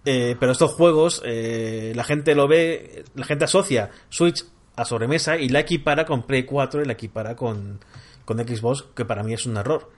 [0.06, 5.38] Eh, pero estos juegos, eh, la gente lo ve, la gente asocia Switch a sobremesa
[5.38, 7.80] y la equipara con Play 4 y la equipara con,
[8.26, 9.90] con Xbox, que para mí es un error.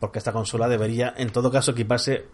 [0.00, 2.26] Porque esta consola debería, en todo caso, equiparse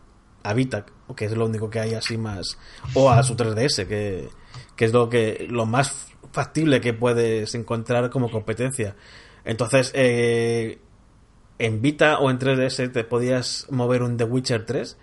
[0.43, 0.85] a Vita,
[1.17, 2.59] que es lo único que hay así más.
[2.95, 4.29] O a su 3DS, que,
[4.75, 8.97] que es lo que lo más factible que puedes encontrar como competencia.
[9.45, 10.81] Entonces, eh,
[11.59, 14.97] en Vita o en 3DS te podías mover un The Witcher 3,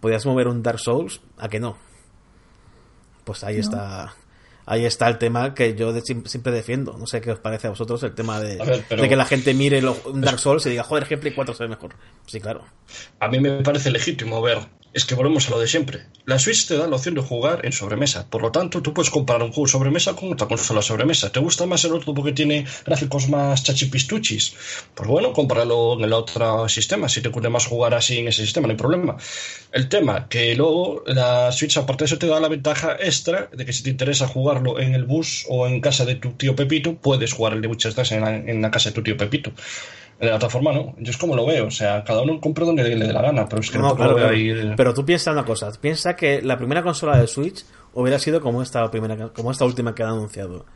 [0.00, 1.76] podías mover un Dark Souls, ¿a que no?
[3.24, 4.14] Pues ahí está
[4.66, 6.96] ahí está el tema que yo siempre defiendo.
[6.98, 10.20] No sé qué os parece a vosotros el tema de, que la gente mire un
[10.20, 11.94] Dark Souls y diga, joder, que Play 4 se ve mejor.
[12.26, 12.64] Sí, claro.
[13.20, 14.58] A mí me parece legítimo ver
[14.96, 16.06] es que volvemos a lo de siempre.
[16.24, 18.26] La Switch te da la opción de jugar en sobremesa.
[18.30, 21.30] Por lo tanto, tú puedes comparar un juego sobremesa con otra consola sobremesa.
[21.30, 24.54] ¿Te gusta más el otro porque tiene gráficos más chachipistuchis?
[24.94, 27.10] Pues bueno, cómpralo en el otro sistema.
[27.10, 29.18] Si te ocurre más jugar así en ese sistema, no hay problema.
[29.70, 33.66] El tema, que luego la Switch, aparte de eso, te da la ventaja extra de
[33.66, 36.94] que si te interesa jugarlo en el bus o en casa de tu tío Pepito,
[36.94, 39.52] puedes jugar el de 3 en la, en la casa de tu tío Pepito
[40.18, 40.94] de la otra forma no.
[40.98, 43.48] Yo es como lo veo, o sea, cada uno compra donde le dé la gana,
[43.48, 44.16] pero es que no, claro,
[44.76, 48.62] Pero tú piensas una cosa, piensa que la primera consola de Switch hubiera sido como
[48.62, 50.66] esta primera como esta última que han anunciado.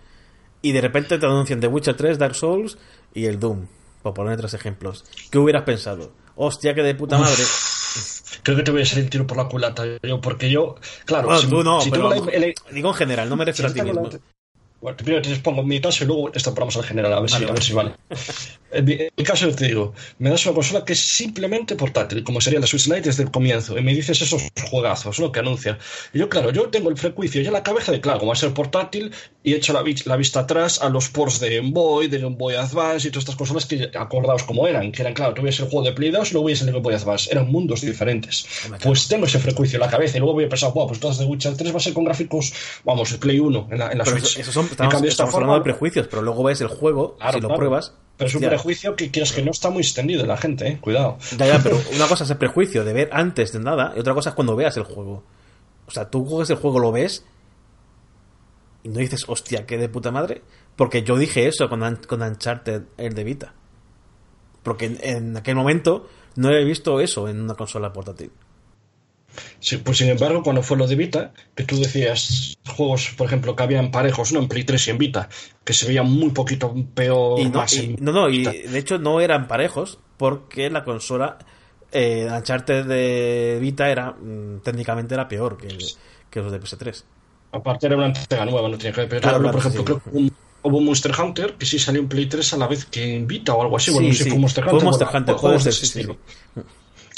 [0.62, 2.76] Y de repente te anuncian The Witcher 3, Dark Souls
[3.14, 3.66] y el Doom,
[4.03, 5.05] por poner tres ejemplos.
[5.31, 6.12] ¿Qué hubieras pensado?
[6.37, 7.42] Hostia, que de puta madre.
[8.42, 11.37] Creo que te voy a salir el tiro por la culata, yo, porque yo, claro,
[11.38, 12.11] si, tú no, pero,
[12.70, 14.09] digo en general, no me refiero a ti mismo.
[14.81, 17.53] Bueno, primero te expongo mi caso y luego estampamos al general, a ver, si, a
[17.53, 17.93] ver si vale.
[18.73, 22.40] En mi, caso, yo te digo, me das una consola que es simplemente portátil, como
[22.40, 25.77] sería la Switch Lite desde el comienzo, y me dices esos juegazos, lo que anuncia.
[26.14, 28.37] Y yo, claro, yo tengo el prejuicio ya la cabeza de, claro, como va a
[28.37, 29.12] ser portátil,
[29.43, 32.37] y he hecho la, la, vista atrás a los ports de Game Boy, de Game
[32.37, 35.53] Boy Advance y todas estas consolas que acordaos como eran, que eran, claro, tú el
[35.53, 38.47] juego de Play 2 y luego veías el Game Boy Advance, eran mundos diferentes.
[38.83, 41.19] Pues tengo ese prejuicio en la cabeza y luego voy a pensar, wow, pues todas
[41.19, 42.53] de Witcher 3 va a ser con gráficos,
[42.85, 44.38] vamos, el Play 1 en la, en la Switch.
[44.71, 48.43] Estamos, hablando de prejuicios, pero luego ves el juego, si lo pruebas pero es un
[48.43, 50.79] prejuicio que quieres que no está muy extendido en la gente, ¿eh?
[50.79, 51.17] Cuidado.
[51.39, 54.13] Ya, ya, pero una cosa es el prejuicio de ver antes de nada y otra
[54.13, 55.23] cosa es cuando veas el juego.
[55.87, 57.25] O sea, tú juegas el juego, lo ves
[58.83, 60.43] y no dices, hostia, qué de puta madre.
[60.77, 63.55] Porque yo dije eso con, con Uncharted, el de Vita.
[64.63, 66.07] Porque en aquel momento
[66.37, 68.33] no he visto eso en una consola portátil.
[69.59, 73.55] Sí, pues sin embargo, cuando fue lo de Vita, que tú decías juegos, por ejemplo,
[73.55, 74.40] que habían parejos, ¿no?
[74.40, 75.29] En Play 3 y en Vita,
[75.64, 77.38] que se veían muy poquito peor.
[77.99, 81.38] no, no, y de hecho no eran parejos, porque la consola
[81.93, 85.69] eh, Uncharted de Vita era mm, técnicamente era peor que,
[86.31, 87.05] que los de PS3.
[87.53, 89.21] Aparte era una entrega nueva, no tenía que ver.
[89.21, 92.57] Claro, por ejemplo, creo que hubo Monster Hunter, que sí salió en Play 3 a
[92.59, 93.87] la vez que Invita o algo así.
[93.87, 94.31] Sí, bueno, no sé sí.
[94.31, 94.85] fue Monster Fue Hunter.
[94.85, 95.99] Monster bueno, Hunter, juegos de ese sí, sí.
[96.01, 96.19] estilo.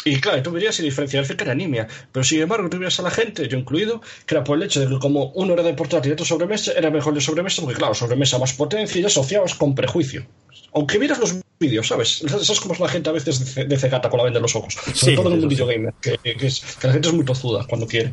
[0.05, 1.87] Y claro, tú verías y diferenciar que era anemia.
[2.11, 4.81] Pero sin embargo, tú veías a la gente, yo incluido, que era por el hecho
[4.81, 7.79] de que como uno era de portátil y otro sobremesa, era mejor de sobremesa, porque
[7.79, 10.27] claro, sobremesa más potencia y asociabas con prejuicio.
[10.75, 12.19] Aunque vieras los vídeos, ¿sabes?
[12.27, 14.43] ¿Sabes cómo es la gente a veces de, ce- de cegata con la venda en
[14.43, 14.75] los ojos?
[14.75, 15.73] Sobre Sí, todo en el eso mundillo sí.
[15.75, 18.13] gamer, que, que es, que la gente es muy tozuda cuando quiere.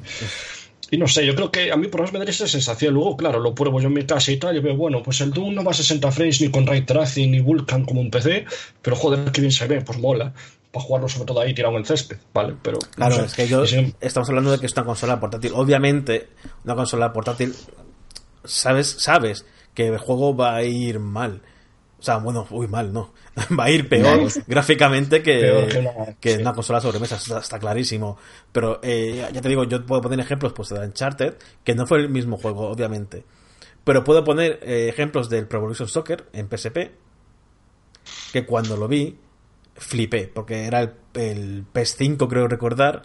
[0.92, 2.96] Y no sé, yo creo que a mí por lo menos me daría esa sensación.
[2.96, 5.32] Luego, claro, lo pruebo yo en mi casa y tal, y veo, bueno, pues el
[5.32, 8.46] Doom no va a 60 frames ni con ray tracing ni Vulkan como un PC,
[8.82, 10.34] pero joder, que bien se ve, pues mola.
[10.72, 12.56] Para jugarlo sobre todo ahí tirado en el césped, ¿vale?
[12.62, 13.26] Pero, no Claro, sé.
[13.26, 13.64] es que yo
[14.02, 15.52] estamos hablando de que es una consola portátil.
[15.56, 16.30] Obviamente,
[16.64, 17.56] una consola portátil,
[18.44, 21.42] sabes, sabes que el juego va a ir mal.
[21.98, 23.12] O sea, bueno, uy, mal, no.
[23.60, 26.42] Va a ir peor gráficamente que, Peor que una- que sí.
[26.42, 28.18] una consola sobremesa, está, está clarísimo.
[28.54, 31.98] Pero eh, ya te digo, yo puedo poner ejemplos pues, de Uncharted, que no fue
[32.00, 33.26] el mismo juego, obviamente.
[33.84, 36.78] Pero puedo poner eh, ejemplos del Pro Evolution Soccer en PSP,
[38.32, 39.18] que cuando lo vi,
[39.80, 43.04] flipé, porque era el, el PS5, creo recordar,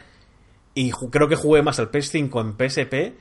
[0.75, 3.19] y creo que jugué más al PS5 en PSP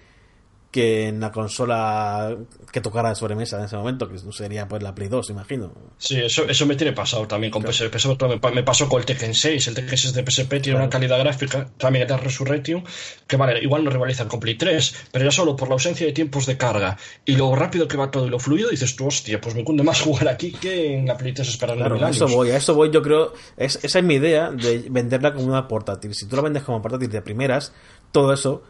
[0.73, 2.35] que en la consola
[2.71, 5.71] que tocara de sobremesa en ese momento, que sería pues la Play 2, imagino.
[5.99, 7.95] Sí, eso, eso me tiene pasado también con PSP.
[7.99, 9.67] Sobre todo me, me pasó con el Tekken 6.
[9.67, 10.79] El Tekken 6 de PSP tiene Claro.
[10.79, 12.83] una calidad gráfica, también está Resurrection,
[13.27, 16.11] que vale, igual no rivalizan con Play 3, pero ya solo por la ausencia de
[16.11, 19.39] tiempos de carga y lo rápido que va todo y lo fluido, dices tú, hostia,
[19.39, 22.27] pues me cunde más jugar aquí que en la Play 3 esperando Claro, a eso
[22.27, 25.67] voy, a eso voy, yo creo, es, esa es mi idea de venderla como una
[25.67, 26.15] portátil.
[26.15, 27.73] Si tú la vendes como portátil de primeras,
[28.11, 28.63] todo eso,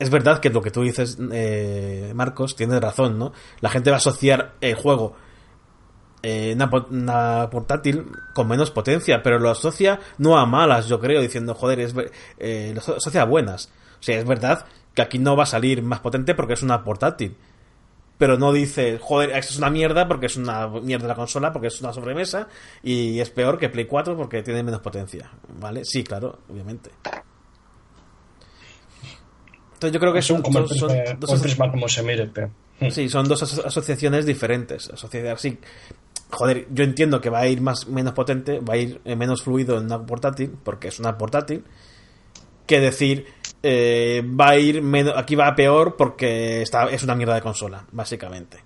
[0.00, 3.32] es verdad que lo que tú dices, eh, Marcos, tienes razón, ¿no?
[3.60, 5.14] La gente va a asociar el juego
[6.22, 11.00] eh, una, po- una portátil con menos potencia, pero lo asocia no a malas, yo
[11.00, 11.94] creo, diciendo, joder, es,
[12.38, 13.70] eh, lo asocia a buenas.
[14.00, 16.82] O sea, es verdad que aquí no va a salir más potente porque es una
[16.84, 17.36] portátil.
[18.18, 21.68] Pero no dice, joder, esto es una mierda porque es una mierda la consola, porque
[21.68, 22.48] es una sobremesa
[22.82, 25.30] y es peor que Play 4 porque tiene menos potencia.
[25.58, 25.86] ¿Vale?
[25.86, 26.90] Sí, claro, obviamente.
[29.80, 32.50] Entonces yo creo que son, como son- prisma, el prisma como se mire, pero...
[32.90, 34.90] Sí, son dos aso- asociaciones diferentes.
[34.90, 35.56] Asociar, sí.
[36.30, 39.42] Joder, yo entiendo que va a ir más menos potente, va a ir eh, menos
[39.42, 41.64] fluido en una portátil, porque es una portátil,
[42.66, 43.24] que decir
[43.62, 47.40] eh, va a ir menos, aquí va a peor porque está, es una mierda de
[47.40, 48.58] consola, básicamente.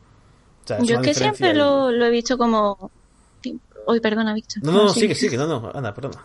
[0.64, 2.90] O sea, Yo es que siempre lo, lo he visto como...
[3.87, 4.64] Hoy, perdona, Víctor.
[4.64, 5.00] No, no, no, sí.
[5.00, 6.24] sigue, sigue, no, no, anda, perdona.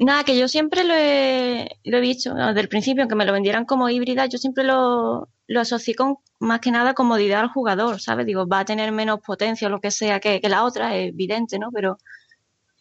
[0.00, 2.46] Nada, que yo siempre lo he, lo he ¿no?
[2.48, 6.18] desde el principio, aunque me lo vendieran como híbrida, yo siempre lo, lo asocié con
[6.38, 8.26] más que nada comodidad al jugador, ¿sabes?
[8.26, 11.08] Digo, va a tener menos potencia o lo que sea que, que la otra, es
[11.08, 11.70] evidente, ¿no?
[11.72, 11.98] Pero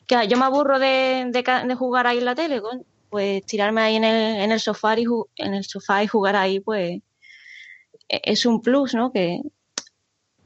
[0.08, 2.62] que yo me aburro de, de, jugar ahí en la tele,
[3.10, 5.06] pues tirarme ahí en el, en el sofá y
[5.38, 7.02] en el sofá y jugar ahí, pues
[8.10, 9.12] e- es un plus, ¿no?
[9.12, 9.42] Que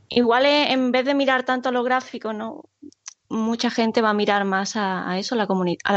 [0.10, 2.63] igual en vez de mirar tanto los gráficos, ¿no?
[3.30, 5.48] Mucha gente va a mirar más a, a eso, a la,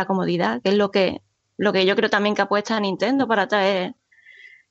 [0.06, 1.22] comodidad, que es lo que,
[1.56, 3.94] lo que yo creo también que apuesta a Nintendo para traer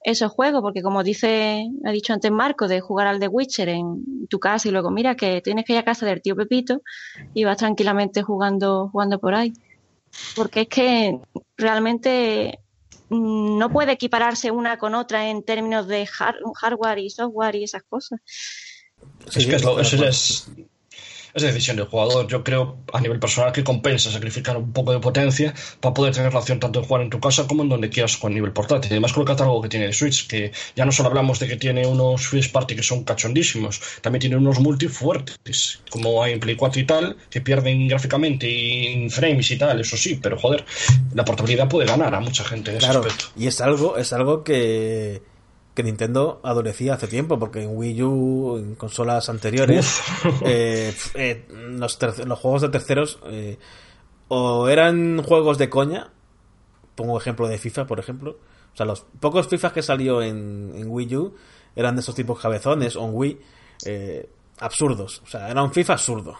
[0.03, 4.27] esos juegos, porque como dice, ha dicho antes Marco, de jugar al The Witcher en
[4.29, 6.81] tu casa y luego mira que tienes que ir a casa del tío Pepito
[7.33, 9.53] y vas tranquilamente jugando, jugando por ahí.
[10.35, 11.19] Porque es que
[11.55, 12.59] realmente
[13.09, 17.63] mm, no puede equipararse una con otra en términos de har- hardware y software y
[17.63, 18.19] esas cosas.
[19.35, 20.47] Es que es lo- es,
[21.33, 22.27] es decisión del jugador.
[22.27, 26.33] Yo creo a nivel personal que compensa sacrificar un poco de potencia para poder tener
[26.33, 28.91] la opción tanto de jugar en tu casa como en donde quieras con nivel portátil.
[28.91, 31.55] Además con el catálogo que tiene el Switch, que ya no solo hablamos de que
[31.57, 36.39] tiene unos Switch Party que son cachondísimos, también tiene unos multi fuertes, como hay en
[36.39, 40.37] Play 4 y tal, que pierden gráficamente y en frames y tal, eso sí, pero
[40.37, 40.65] joder,
[41.13, 43.25] la portabilidad puede ganar a mucha gente en ese Claro, aspecto.
[43.37, 45.21] y es algo, es algo que,
[45.73, 50.01] que Nintendo adolecía hace tiempo, porque en Wii U, en consolas anteriores,
[50.45, 51.97] eh, eh, los,
[52.39, 53.57] juegos de terceros eh,
[54.27, 56.11] o eran juegos de coña,
[56.95, 58.37] pongo ejemplo de FIFA, por ejemplo,
[58.73, 61.35] o sea, los pocos FIFA que salió en, en Wii U
[61.75, 63.39] eran de esos tipos cabezones, o en Wii,
[64.59, 66.37] absurdos, o sea, era un FIFA absurdo.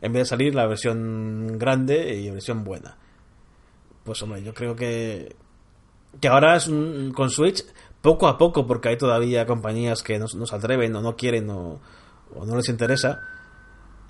[0.00, 2.96] En vez de salir la versión grande y versión buena.
[4.04, 5.34] Pues hombre, yo creo que
[6.20, 7.64] que ahora es un, con Switch
[8.08, 11.78] poco a poco porque hay todavía compañías que no, se atreven o no quieren o,
[12.34, 13.20] o no les interesa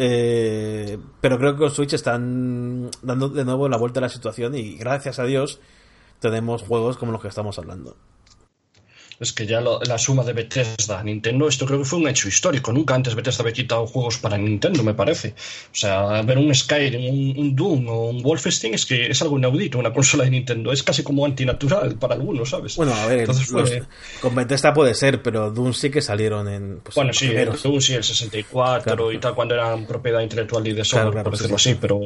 [0.01, 4.55] Eh, pero creo que con Switch están dando de nuevo la vuelta a la situación
[4.55, 5.59] y gracias a Dios
[6.21, 7.97] tenemos juegos como los que estamos hablando
[9.21, 12.73] es que ya la suma de Bethesda, Nintendo, esto creo que fue un hecho histórico.
[12.73, 15.35] Nunca antes Bethesda había quitado juegos para Nintendo, me parece.
[15.73, 19.79] O sea, ver un Skyrim, un, Doom o un Wolfenstein es que es algo inaudito,
[19.79, 20.73] una consola de Nintendo.
[20.73, 22.77] Es casi como antinatural para algunos, ¿sabes?
[22.77, 23.29] Bueno, a ver,
[24.21, 26.81] con Bethesda puede ser, pero Doom sí que salieron en.
[26.81, 30.85] Pues, bueno, sí, Doom sí, el 64 y tal, cuando eran propiedad intelectual y de
[30.85, 32.01] software, por decirlo así, pero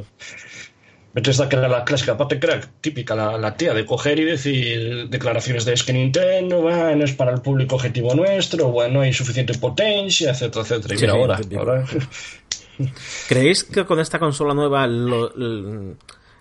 [1.14, 5.64] Bethesda que era la clásica parte crack, típica, la, tía de coger y decir declaraciones
[5.64, 9.52] de es que Nintendo, bueno, es para el público objetivo nuestro, bueno, no hay suficiente
[9.58, 10.94] potencia, etcétera, etcétera.
[10.94, 11.12] Y mira,
[11.60, 11.84] ahora,
[13.28, 14.88] ¿Creéis que con esta consola nueva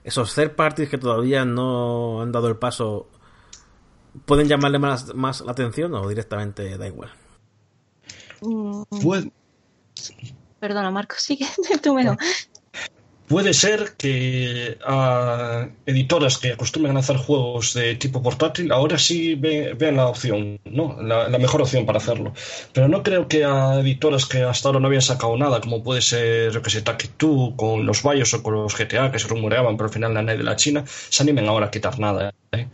[0.03, 3.09] esos third parties que todavía no han dado el paso
[4.25, 7.11] pueden llamarle más, más la atención o directamente da igual?
[8.41, 8.83] Mm.
[10.59, 11.47] Perdona, Marco, sigue
[11.81, 12.17] tú menos.
[13.31, 19.35] Puede ser que a editoras que acostumbran a hacer juegos de tipo portátil ahora sí
[19.35, 21.01] vean la opción, ¿no?
[21.01, 22.33] La, mejor opción para hacerlo.
[22.73, 26.01] Pero no creo que a editoras que hasta ahora no habían sacado nada, como puede
[26.01, 29.29] ser, yo que sé, Take Two, con los Bios o con los GTA que se
[29.29, 32.33] rumoreaban, pero al final la nadie de la China, se animen ahora a quitar nada.
[32.51, 32.67] ¿eh?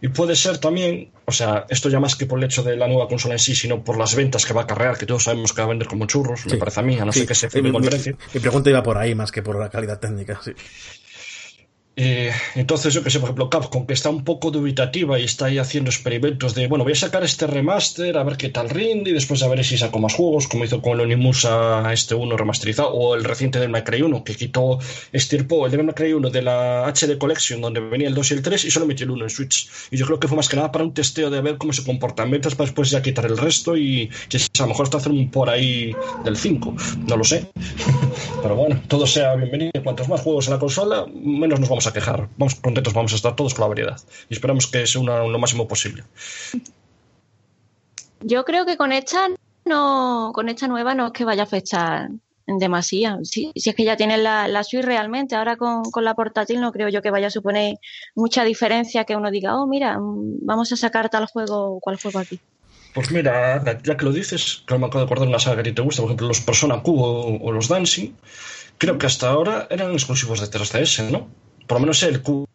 [0.00, 2.86] Y puede ser también, o sea, esto ya más que por el hecho de la
[2.86, 5.52] nueva consola en sí, sino por las ventas que va a acarrear, que todos sabemos
[5.52, 7.48] que va a vender como churros, me parece a mí, a no ser que se
[7.48, 8.16] firme con precio.
[8.34, 10.52] Mi pregunta iba por ahí más que por la calidad técnica, sí.
[11.98, 15.46] Eh, entonces, yo que sé, por ejemplo, Capcom, que está un poco dubitativa y está
[15.46, 19.10] ahí haciendo experimentos de, bueno, voy a sacar este remaster, a ver qué tal rinde,
[19.10, 22.36] y después a ver si saco más juegos, como hizo con el Onimusa este uno
[22.36, 24.78] remasterizado, o el reciente del Cry 1, que quitó,
[25.10, 28.42] estirpó el de Cry 1 de la HD Collection, donde venía el 2 y el
[28.42, 29.66] 3, y solo metió el 1 en Switch.
[29.90, 31.82] Y yo creo que fue más que nada para un testeo de ver cómo se
[31.82, 35.18] comportan ventas, para después ya quitar el resto, y que a lo mejor está haciendo
[35.18, 36.74] un por ahí del 5,
[37.06, 37.46] no lo sé.
[38.42, 39.72] Pero bueno, todo sea bienvenido.
[39.82, 42.28] Cuantos más juegos en la consola, menos nos vamos a quejar.
[42.36, 44.00] Vamos contentos vamos a estar todos con la variedad.
[44.28, 46.04] Y esperamos que sea una, lo máximo posible.
[48.20, 49.28] Yo creo que con esta
[49.64, 52.10] no, con esta nueva no es que vaya a fechar
[52.46, 53.18] en demasía.
[53.22, 56.60] Si, si, es que ya tienen la, la suite realmente, ahora con, con, la portátil
[56.60, 57.78] no creo yo que vaya a suponer
[58.14, 62.20] mucha diferencia que uno diga, oh, mira, vamos a sacar tal juego o cual juego
[62.20, 62.40] aquí.
[62.94, 65.82] Pues mira, ya que lo dices, que me acabo de acordar una saga que te
[65.82, 66.94] gusta, por ejemplo, los Persona Q
[67.42, 68.12] o, los Dancing,
[68.78, 71.28] creo que hasta ahora eran exclusivos de 3DS, ¿no?
[71.66, 72.46] Por lo menos el Q.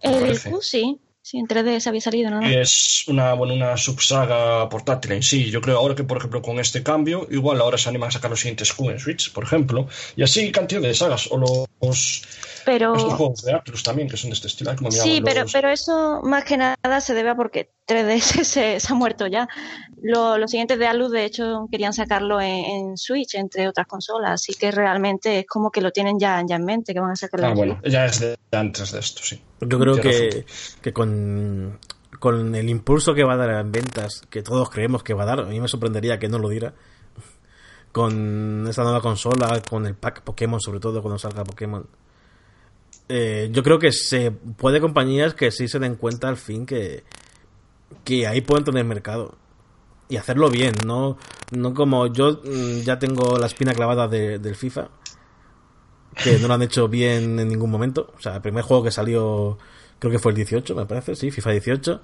[0.00, 1.00] El Q sí.
[1.24, 2.40] Sí, en 3D se había salido, ¿no?
[2.42, 5.50] Es una, bueno, una subsaga portátil en sí.
[5.52, 8.28] Yo creo ahora que, por ejemplo, con este cambio, igual ahora se animan a sacar
[8.28, 9.86] los siguientes Q en Switch, por ejemplo.
[10.16, 11.28] Y así cantidad de sagas.
[11.30, 12.22] O los,
[12.64, 12.96] pero...
[12.96, 14.74] estos juegos de Atlus también, que son de este estilo.
[14.90, 18.42] sí, pero, pero eso más que nada se debe a porque 3DS
[18.80, 19.48] se, ha muerto ya.
[20.02, 24.32] los siguientes de Atlus, de hecho, querían sacarlo en, Switch, entre otras consolas.
[24.32, 27.16] Así que realmente es como que lo tienen ya, ya en mente, que van a
[27.16, 29.40] sacarlo ah, bueno, ya es de antes de esto, sí.
[29.66, 30.44] Yo creo que,
[30.80, 31.78] que con,
[32.18, 35.26] con el impulso que va a dar en ventas, que todos creemos que va a
[35.26, 36.74] dar, a mí me sorprendería que no lo diera,
[37.92, 41.86] con esta nueva consola, con el pack Pokémon, sobre todo cuando salga Pokémon.
[43.08, 47.04] Eh, yo creo que se puede compañías que sí se den cuenta al fin que,
[48.04, 49.36] que ahí pueden tener mercado
[50.08, 51.18] y hacerlo bien, no,
[51.50, 54.88] no como yo mm, ya tengo la espina clavada del FIFA
[56.14, 58.12] que no lo han hecho bien en ningún momento.
[58.16, 59.58] O sea, el primer juego que salió,
[59.98, 62.02] creo que fue el 18, me parece, sí, FIFA 18.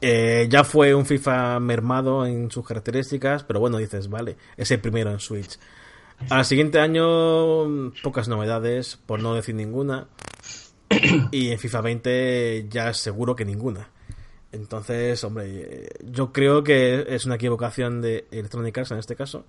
[0.00, 4.80] Eh, ya fue un FIFA mermado en sus características, pero bueno, dices, vale, es el
[4.80, 5.58] primero en Switch.
[6.28, 10.08] Al siguiente año, pocas novedades, por no decir ninguna.
[11.30, 13.88] Y en FIFA 20 ya seguro que ninguna.
[14.52, 19.46] Entonces, hombre, yo creo que es una equivocación de Electronic Arts en este caso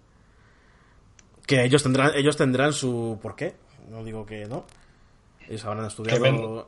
[1.45, 3.55] que ellos tendrán, ellos tendrán su por qué.
[3.89, 4.65] No digo que no.
[5.47, 6.67] Ellos habrán estudiado.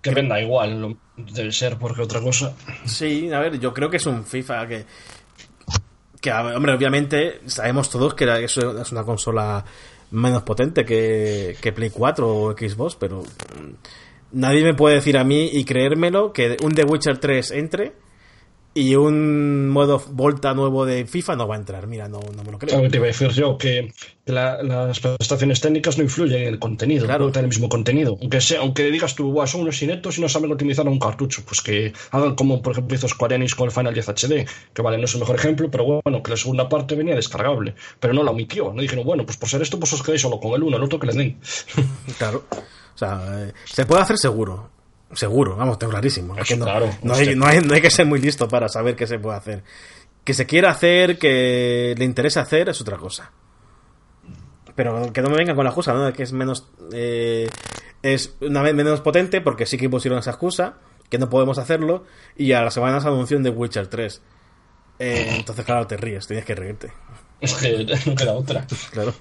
[0.00, 2.54] Que, venda igual, debe ser porque otra cosa.
[2.84, 4.84] Sí, a ver, yo creo que es un FIFA que.
[6.20, 9.64] Que, hombre, obviamente sabemos todos que es una consola
[10.10, 13.22] menos potente que, que Play 4 o Xbox, pero
[14.32, 17.92] nadie me puede decir a mí y creérmelo que un The Witcher 3 entre
[18.76, 21.86] y un modo Volta nuevo de FIFA no va a entrar.
[21.86, 22.88] Mira, no, no me lo creo.
[22.90, 23.90] te iba a decir yo que
[24.26, 27.30] las prestaciones técnicas no influyen en el contenido, claro.
[27.30, 28.18] en el mismo contenido.
[28.20, 31.62] Aunque sea, aunque digas tú, son unos inetos y no saben optimizar un cartucho, pues
[31.62, 34.98] que hagan como, por ejemplo, hizo Square Enix con el Final 10 HD, que vale,
[34.98, 38.22] no es el mejor ejemplo, pero bueno, que la segunda parte venía descargable, pero no
[38.22, 38.74] la omitió.
[38.74, 40.82] No dijeron, bueno, pues por ser esto, pues os quedéis solo con el uno, el
[40.82, 41.38] otro que le den.
[42.18, 42.44] claro.
[42.50, 44.75] O sea, eh, se puede hacer seguro.
[45.12, 46.34] Seguro, vamos, tengo clarísimo.
[46.34, 49.62] no, hay, que ser muy listo para saber qué se puede hacer.
[50.24, 53.30] Que se quiera hacer, que le interese hacer, es otra cosa.
[54.74, 56.12] Pero que no me vengan con la excusa, ¿no?
[56.12, 56.68] Que es menos.
[56.92, 57.48] Eh,
[58.02, 60.78] es una vez menos potente, porque sí que pusieron esa excusa.
[61.08, 62.04] que no podemos hacerlo,
[62.36, 64.22] y a las semanas anunció un The Witcher 3.
[64.98, 66.92] Eh, entonces, claro, te ríes, tienes que reírte.
[67.40, 68.66] Es que no queda otra.
[68.90, 69.14] Claro.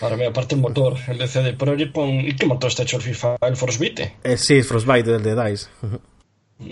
[0.00, 2.08] Ahora me aparte el motor, el de CD Projekt con...
[2.10, 3.36] ¿Y qué motor está hecho el FIFA?
[3.40, 4.16] ¿El Frostbite?
[4.24, 5.66] Eh, sí, Frostbite, el de DICE.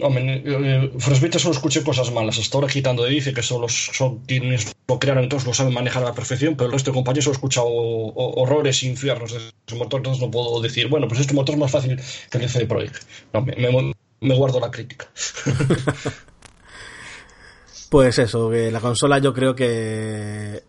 [0.02, 2.38] Hombre, eh, Frostbite solo escuché cosas malas.
[2.38, 6.02] Hasta ahora quitando de dice que solo son quienes lo crearon, entonces lo saben manejar
[6.02, 9.40] a la perfección, pero el resto de compañías solo he escuchado horrores e infiernos de
[9.66, 11.96] su motor, entonces no puedo decir, bueno, pues este motor es más fácil
[12.30, 13.02] que el de CD Projekt.
[13.32, 15.08] No, me, me- me guardo la crítica.
[17.90, 20.62] Pues eso, que la consola yo creo que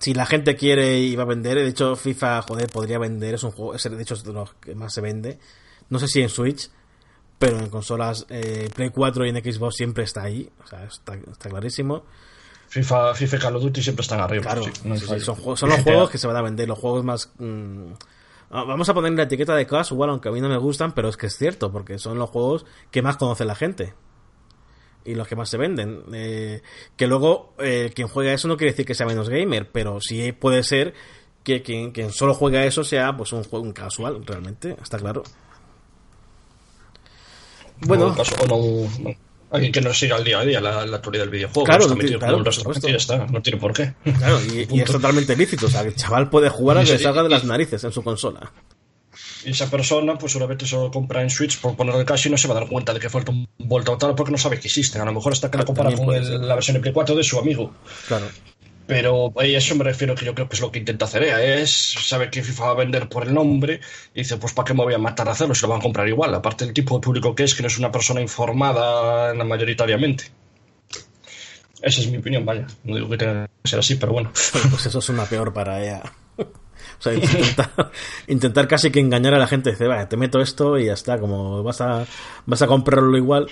[0.00, 3.42] si la gente quiere y va a vender, de hecho FIFA, joder, podría vender, es
[3.42, 5.38] un juego, es, de hecho es de los que más se vende.
[5.90, 6.68] No sé si en Switch,
[7.38, 11.14] pero en consolas eh, Play 4 y en Xbox siempre está ahí, o sea, está,
[11.14, 12.04] está clarísimo.
[12.68, 14.42] FIFA, FIFA y Call of Duty siempre están arriba.
[14.42, 16.78] Claro, sí, no sí, son, juegos- son los juegos que se van a vender, los
[16.78, 17.30] juegos más...
[17.38, 17.92] mm,
[18.50, 21.08] ah, Vamos a poner la etiqueta de casual, aunque a mí no me gustan, pero
[21.08, 23.94] es que es cierto, porque son los juegos que más conoce la gente.
[25.06, 26.02] Y los que más se venden.
[26.12, 26.62] Eh,
[26.96, 30.32] que luego, eh, quien juega eso no quiere decir que sea menos gamer, pero sí
[30.32, 30.94] puede ser
[31.44, 35.22] que quien, quien solo juega eso sea pues un juego un casual, realmente, está claro.
[37.80, 38.56] Bueno, O, caso- no,
[39.02, 39.10] no.
[39.50, 41.64] Alguien que no siga al día a día la, la actualidad del videojuego.
[41.64, 42.42] Claro, está no tiene- claro,
[42.88, 43.94] ya está, no tiene por qué.
[44.18, 46.98] claro, y, y es totalmente lícito, o sea, que el chaval puede jugar a que
[46.98, 48.52] salga de las narices en su consola.
[49.46, 52.56] Esa persona, pues seguramente solo compra en Switch por ponerle cash y no se va
[52.56, 55.00] a dar cuenta de que falta un vuelta o tal porque no sabe que existen.
[55.00, 57.22] A lo mejor hasta que la compara con el- la versión de Play 4 de
[57.22, 57.72] su amigo.
[58.08, 58.26] Claro.
[58.88, 61.40] Pero a eso me refiero que yo creo que es lo que intenta hacer ella,
[61.42, 63.80] es saber que FIFA va a vender por el nombre
[64.14, 65.82] y dice, pues ¿para qué me voy a matar a hacerlo si lo van a
[65.82, 66.34] comprar igual?
[66.34, 70.24] Aparte el tipo de público que es, que no es una persona informada mayoritariamente.
[71.82, 72.66] Esa es mi opinión, vaya.
[72.84, 74.32] No digo que tenga que ser así, pero bueno.
[74.52, 76.02] Bueno, pues eso es una peor para ella.
[76.98, 77.92] O sea, intentar,
[78.26, 79.70] intentar casi que engañar a la gente.
[79.70, 81.18] Dice, vaya, te meto esto y ya está.
[81.18, 82.06] Como vas a,
[82.46, 83.48] vas a comprarlo igual.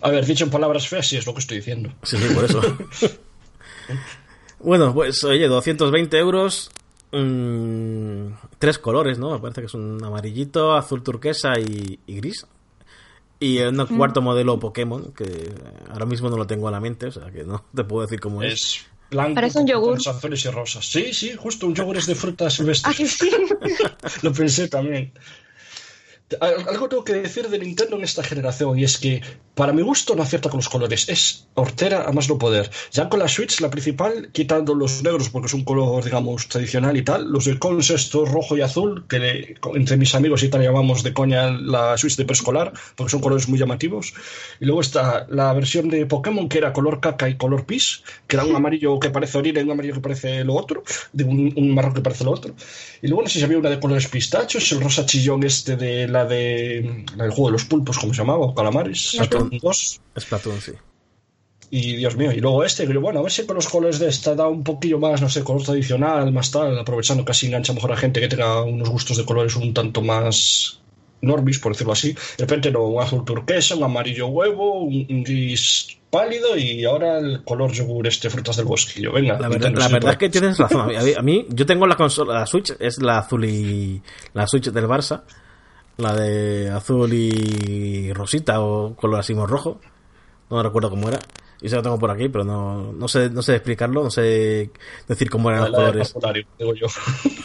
[0.00, 1.92] A ver, dicho en palabras feas, sí es lo que estoy diciendo.
[2.02, 2.60] Sí, sí, por eso.
[4.60, 6.70] bueno, pues oye, 220 euros.
[7.12, 8.26] mm,
[8.58, 9.30] tres colores, ¿no?
[9.32, 12.46] Me parece que es un amarillito, azul turquesa y, y gris.
[13.40, 15.52] Y un cuarto modelo Pokémon, que
[15.90, 18.20] ahora mismo no lo tengo a la mente, o sea que no te puedo decir
[18.20, 18.52] cómo es.
[18.52, 19.98] Es blanco, Parece un yogur.
[20.06, 20.84] azules y rosas.
[20.86, 23.10] Sí, sí, justo un yogur es de frutas Ah, silvestres.
[23.12, 23.30] sí.
[24.22, 25.12] Lo pensé también.
[26.40, 29.22] Al- Algo tengo que decir de Nintendo en esta generación y es que
[29.54, 31.08] para mi gusto no acierta con los colores.
[31.08, 32.70] Es hortera a más no poder.
[32.92, 36.96] Ya con la Switch, la principal, quitando los negros porque es un color, digamos, tradicional
[36.96, 40.48] y tal, los de cons estos rojo y azul, que le- entre mis amigos y
[40.48, 44.12] tal llamamos de coña la Switch de preescolar, porque son colores muy llamativos.
[44.60, 48.36] Y luego está la versión de Pokémon que era color caca y color pis, que
[48.36, 50.82] era un amarillo que parece orina y un amarillo que parece lo otro,
[51.12, 52.54] de un, un marrón que parece lo otro.
[53.02, 56.08] Y luego no sé si había una de colores pistachos, el rosa chillón este de
[56.08, 58.46] la de la del juego de los pulpos, ¿cómo se llamaba?
[58.46, 59.10] O calamares.
[59.10, 59.43] Splatoon.
[59.48, 60.00] Splatoon 2.
[60.18, 60.72] Splatoon, sí.
[61.70, 64.08] Y Dios mío, y luego este, que bueno, a ver si con los colores de
[64.08, 67.72] esta da un poquillo más, no sé, color tradicional, más tal, aprovechando que así engancha
[67.72, 70.80] mejor a gente que tenga unos gustos de colores un tanto más
[71.22, 72.12] normis, por decirlo así.
[72.12, 77.42] De repente no, un azul turquesa, un amarillo huevo, un, gris pálido y ahora el
[77.42, 79.12] color yogur este, frutas del bosquillo.
[79.12, 80.82] Venga, La verdad, la verdad es que tienes razón.
[80.82, 83.44] A mí, a mí- a mí- yo tengo la consola, la Switch, es la azul
[83.46, 84.00] y.
[84.34, 85.22] La Switch del Barça.
[85.96, 89.80] La de azul y rosita o color así más rojo.
[90.50, 91.18] No recuerdo cómo era.
[91.60, 94.70] Y se lo tengo por aquí, pero no, no sé, no sé explicarlo, no sé
[95.08, 96.12] decir cómo eran la, los colores.
[96.12, 96.86] Populario, digo yo.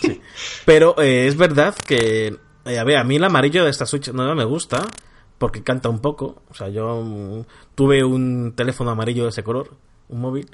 [0.66, 2.36] Pero eh, es verdad que,
[2.66, 4.86] eh, a ver, a mí el amarillo de esta Switch nueva me gusta
[5.38, 6.44] porque canta un poco.
[6.50, 7.46] O sea, yo mm,
[7.76, 9.78] tuve un teléfono amarillo de ese color,
[10.10, 10.50] un móvil.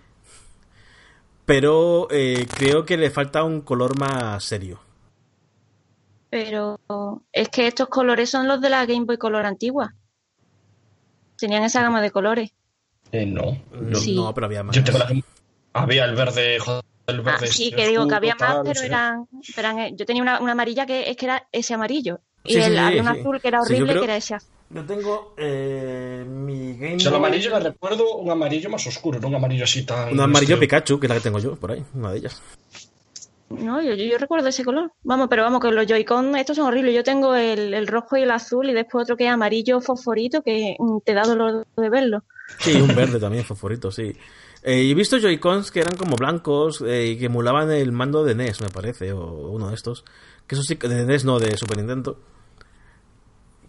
[1.45, 4.79] Pero eh, creo que le falta un color más serio.
[6.39, 6.77] Pero
[7.31, 9.93] es que estos colores son los de la Game Boy Color antigua.
[11.38, 12.51] Tenían esa gama de colores.
[13.13, 13.57] Eh, no.
[13.71, 14.15] No, Sí.
[14.17, 14.75] no, pero había más.
[14.75, 15.09] Yo tengo la...
[15.71, 18.81] Había el verde, joder, el Ah, verde sí, este que digo que había más, pero
[18.81, 18.86] sí.
[18.88, 22.19] eran, pero eran- Yo tenía una, una amarilla que es que era ese amarillo.
[22.43, 23.19] Y Sí, sí, el, sí, había un sí.
[23.21, 24.49] azul que era Sí, yo horrible, creo- que era ese azul.
[24.71, 28.86] Yo tengo eh, mi Game O sea, el Boy- amarillo le recuerdo un amarillo más
[28.88, 30.11] oscuro, no un amarillo así tan...
[30.11, 32.41] Un amarillo Pikachu, que es la que tengo yo, por ahí, una de ellas.
[33.49, 34.91] No, yo, yo, recuerdo ese color.
[35.03, 36.95] Vamos, pero vamos, que los Joy-Con estos son horribles.
[36.95, 40.41] Yo tengo el, el rojo y el azul y después otro que es amarillo fosforito
[40.41, 42.23] que mm, te da dolor de verlo.
[42.59, 44.13] Sí, un verde también, favorito, sí.
[44.63, 48.33] Eh, he visto Joy-Cons que eran como blancos eh, y que emulaban el mando de
[48.33, 50.03] NES, me parece, o uno de estos.
[50.47, 52.19] Que eso sí, de NES no, de Super Nintendo.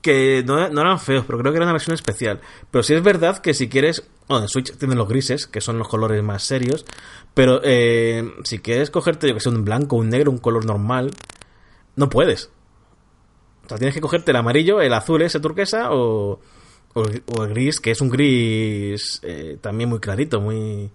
[0.00, 2.40] Que no, no eran feos, pero creo que era una versión especial.
[2.70, 4.08] Pero sí es verdad que si quieres...
[4.28, 6.84] Bueno, en Switch tienen los grises, que son los colores más serios.
[7.34, 11.12] Pero eh, si quieres cogerte, yo que sé, un blanco, un negro, un color normal,
[11.94, 12.50] no puedes.
[13.64, 16.40] O sea, tienes que cogerte el amarillo, el azul ese turquesa o,
[16.94, 20.90] o, el gris, que es un gris eh, también muy clarito, muy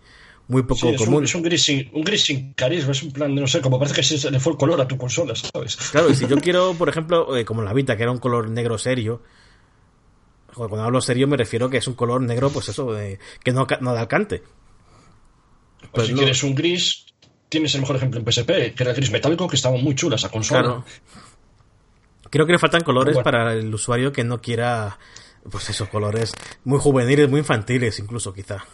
[0.47, 1.19] muy poco es común.
[1.19, 3.61] Un, es un gris, sin, un gris sin carisma, es un plan de no sé,
[3.61, 5.77] como parece que se le fue el color a tu consola, ¿sabes?
[5.91, 8.49] Claro, y si yo quiero, por ejemplo, eh, como la Vita, que era un color
[8.49, 9.21] negro serio,
[10.53, 13.67] cuando hablo serio me refiero que es un color negro, pues eso, de, que no,
[13.81, 14.43] no da alcante.
[15.91, 17.05] Pues si quieres un gris,
[17.49, 20.15] tienes el mejor ejemplo en PSP, que era el gris metálico, que estaba muy chula
[20.15, 20.61] esa consola.
[20.61, 20.85] Claro.
[22.29, 24.97] Creo que le faltan colores para el usuario que no quiera,
[25.49, 26.31] pues esos colores
[26.63, 28.65] muy juveniles, muy infantiles, incluso quizá.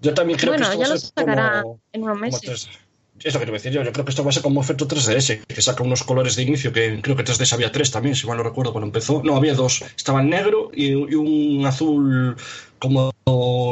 [0.00, 2.70] Yo también creo que esto ya lo sacará en unos meses.
[3.22, 3.82] Eso que te voy a decir yo.
[3.82, 6.42] Yo creo que esto va a ser como efecto 3DS, que saca unos colores de
[6.42, 9.22] inicio, que creo que 3DS había tres también, si mal no recuerdo cuando empezó.
[9.24, 9.82] No, había dos.
[9.96, 12.36] Estaba el negro y, un azul
[12.78, 13.10] como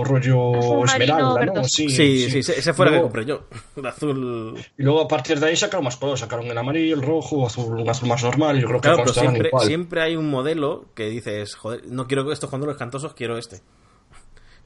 [0.04, 1.64] rollo esmeralda, ¿no?
[1.64, 3.46] Sí, sí, sí, ese fue el que compré yo.
[3.76, 4.58] El azul.
[4.78, 6.20] Y luego a partir de ahí sacaron más colores.
[6.20, 8.56] Sacaron el amarillo, el rojo, azul, un azul más normal.
[8.56, 12.06] Y yo creo que claro, pero siempre, siempre hay un modelo que dices, joder, no
[12.06, 13.60] quiero estos colores cantosos, quiero este.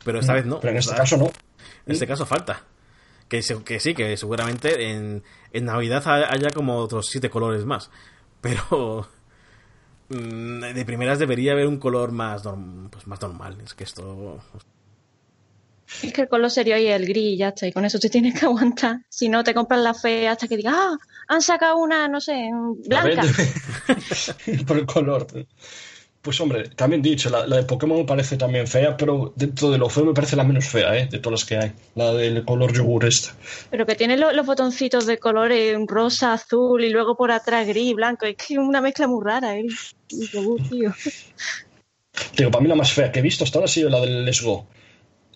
[0.04, 0.60] Pero esta vez no.
[0.60, 1.26] Pero en este caso no.
[1.26, 2.62] En este caso falta.
[3.28, 5.22] Que, que sí, que seguramente en,
[5.52, 7.90] en Navidad haya como otros siete colores más.
[8.40, 9.06] Pero
[10.08, 12.42] mm, de primeras debería haber un color más,
[12.90, 13.58] pues más normal.
[13.64, 14.40] Es que esto.
[16.02, 17.66] Es que el color serio ahí el gris y ya está.
[17.66, 19.00] Y con eso te tienes que aguantar.
[19.08, 20.96] Si no, te compras la fe hasta que digas, ah,
[21.28, 22.50] han sacado una, no sé,
[22.86, 23.22] blanca.
[24.66, 25.26] Por el color.
[26.20, 29.88] Pues hombre, también dicho, la, de Pokémon me parece también fea, pero dentro de lo
[29.88, 31.08] feo me parece la menos fea, ¿eh?
[31.10, 31.72] De todas las que hay.
[31.94, 33.36] La del color yogur esta.
[33.70, 38.26] Pero que tiene los botoncitos de colores rosa, azul y luego por atrás gris, blanco.
[38.26, 39.66] Es que es una mezcla muy rara, ¿eh?
[40.32, 40.92] yogur, tío.
[42.36, 44.24] Digo, para mí la más fea que he visto hasta ahora ha sido la del
[44.24, 44.66] Let's Go.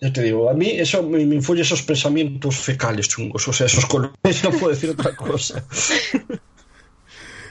[0.01, 3.67] Yo te digo, a mí eso me, me influye esos pensamientos fecales chungos, o sea,
[3.67, 5.65] esos colores, no puedo decir otra cosa.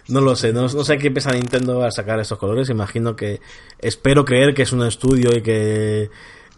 [0.09, 2.69] No lo sé, no, sé qué piensa Nintendo a sacar esos colores.
[2.71, 3.41] Imagino que.
[3.79, 6.11] Espero creer que es un estudio y que.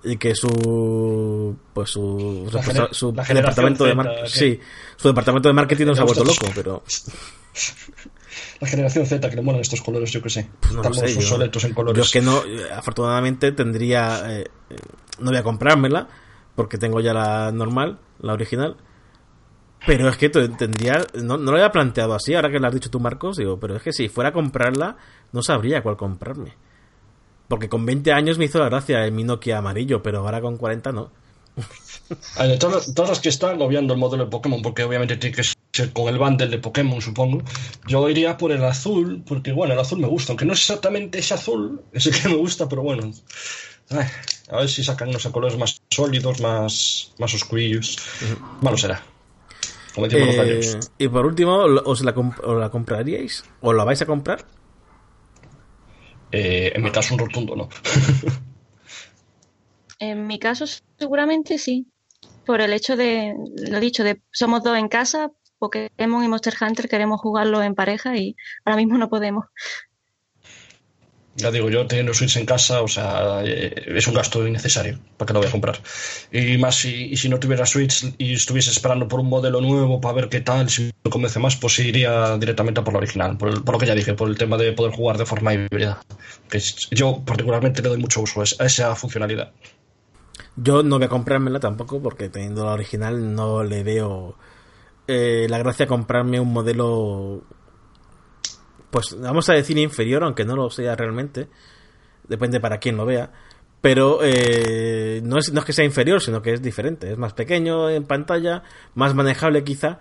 [0.03, 1.57] Y que su.
[1.73, 2.51] Pues su.
[2.93, 4.29] su, departamento de marketing.
[4.29, 4.61] Sí,
[4.97, 6.83] su departamento de marketing nos ha vuelto loco, pero.
[8.61, 10.49] La generación Z que le molan estos colores, yo que sé.
[10.61, 11.97] Pues no Estamos sé, obsoletos en colores.
[11.97, 12.43] Yo es que no.
[12.75, 14.41] Afortunadamente tendría.
[14.41, 14.49] Eh,
[15.21, 16.09] no voy a comprármela,
[16.57, 18.77] porque tengo ya la normal, la original
[19.87, 21.05] pero es que tendría.
[21.15, 23.37] No, no, lo había planteado así, ahora que lo has dicho tú, Marcos.
[23.37, 24.97] Digo, pero es que si fuera a comprarla,
[25.33, 26.55] no sabría cuál comprarme.
[27.49, 30.57] Porque con 20 años me hizo la gracia el mi Nokia amarillo, pero ahora con
[30.57, 31.11] 40 no.
[32.39, 35.45] de todas, todas las que están, obviando el modelo de Pokémon, porque obviamente tiene que
[35.45, 37.43] ser con el bundle de Pokémon, supongo.
[37.87, 41.19] Yo iría por el azul, porque bueno, el azul me gusta, aunque no es exactamente
[41.19, 43.13] ese azul, ese que me gusta, pero bueno.
[44.51, 47.99] a ver si sacan unos colores más sólidos, más, más oscurillos.
[48.63, 49.14] Malo será.
[49.97, 52.15] Eh, y por último, ¿os la,
[52.59, 53.45] la compraríais?
[53.61, 54.45] ¿O la vais a comprar?
[56.33, 57.69] Eh, en mi caso, un rotundo no.
[60.01, 60.65] en mi caso,
[60.99, 61.87] seguramente sí.
[62.45, 63.35] Por el hecho de,
[63.71, 68.17] lo dicho, de somos dos en casa, Pokémon y Monster Hunter queremos jugarlo en pareja
[68.17, 69.47] y ahora mismo no podemos.
[71.37, 75.01] Ya digo, yo teniendo Switch en casa, o sea, eh, es un gasto innecesario.
[75.17, 75.81] ¿Para que lo voy a comprar?
[76.31, 80.15] Y más si, si no tuviera Switch y estuviese esperando por un modelo nuevo para
[80.15, 83.37] ver qué tal, si me convence más, pues iría directamente por la original.
[83.37, 86.01] Por, lo que ya dije, por el tema de poder jugar de forma híbrida.
[86.49, 86.61] Que
[86.93, 89.53] yo particularmente le doy mucho uso a esa funcionalidad.
[90.57, 94.37] Yo no voy a comprármela tampoco porque teniendo la original no le veo
[95.09, 97.43] eh, la gracia a comprarme un modelo
[98.95, 101.49] pues vamos a decir inferior, aunque no lo sea realmente,
[102.29, 103.29] depende para quien lo vea,
[103.81, 107.33] pero eh, no, es, no es que sea inferior, sino que es diferente, es más
[107.33, 108.63] pequeño en pantalla,
[108.95, 109.99] más manejable quizá,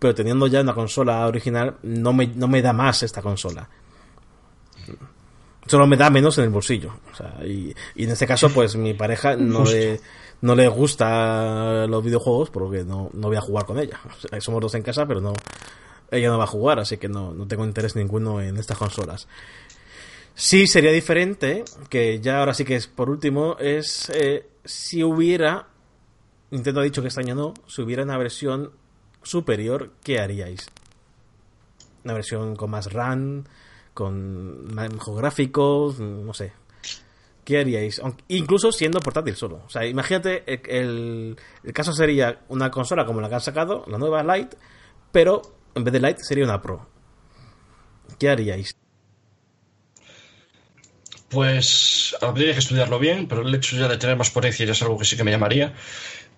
[0.00, 3.68] pero teniendo ya una consola original no me, no me da más esta consola.
[5.68, 6.94] Solo me da menos en el bolsillo.
[7.46, 10.00] y, en este caso, pues mi pareja no le,
[10.40, 14.00] no le gusta los videojuegos porque no, no voy a jugar con ella.
[14.40, 15.32] somos dos en casa, pero no,
[16.12, 19.26] ella no va a jugar, así que no, no tengo interés ninguno en estas consolas.
[20.34, 25.68] Sí sería diferente, que ya ahora sí que es por último, es eh, si hubiera,
[26.50, 28.72] Nintendo ha dicho que este año no, si hubiera una versión
[29.22, 30.68] superior, ¿qué haríais?
[32.04, 33.44] Una versión con más RAM,
[33.94, 36.52] con mejor gráficos, no sé.
[37.44, 38.00] ¿Qué haríais?
[38.28, 39.62] incluso siendo portátil solo.
[39.66, 43.98] O sea, imagínate, el, el caso sería una consola como la que han sacado, la
[43.98, 44.56] nueva Lite,
[45.10, 45.42] pero
[45.74, 46.86] en vez de Lite sería una Pro.
[48.18, 48.76] ¿Qué haríais?
[51.28, 54.82] Pues habría que estudiarlo bien, pero el hecho ya de tener más potencia ya es
[54.82, 55.72] algo que sí que me llamaría.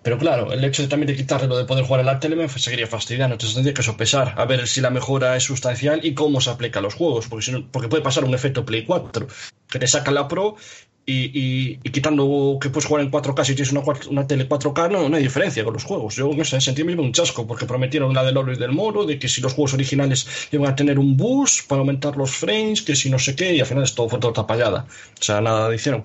[0.05, 2.35] Pero claro, el hecho de también de quitarle lo de poder jugar en la tele
[2.35, 3.33] me seguiría fastidiando.
[3.33, 6.77] Entonces tendría que sopesar a ver si la mejora es sustancial y cómo se aplica
[6.77, 7.27] a los juegos.
[7.27, 9.27] Porque, porque puede pasar un efecto Play 4,
[9.67, 10.57] que te saca la Pro
[11.05, 15.15] y, y- y quitando que puedes jugar en 4K si tienes una, tele 4K, no,
[15.15, 16.15] hay diferencia con los juegos.
[16.15, 19.05] Yo en ese sentido llevo un chasco porque prometieron la del oro y del moro,
[19.05, 22.81] de que si los juegos originales iban a tener un boost para aumentar los frames,
[22.81, 24.87] que si no sé qué, y al final esto fue toda tapallada.
[25.19, 26.03] O sea, nada hicieron.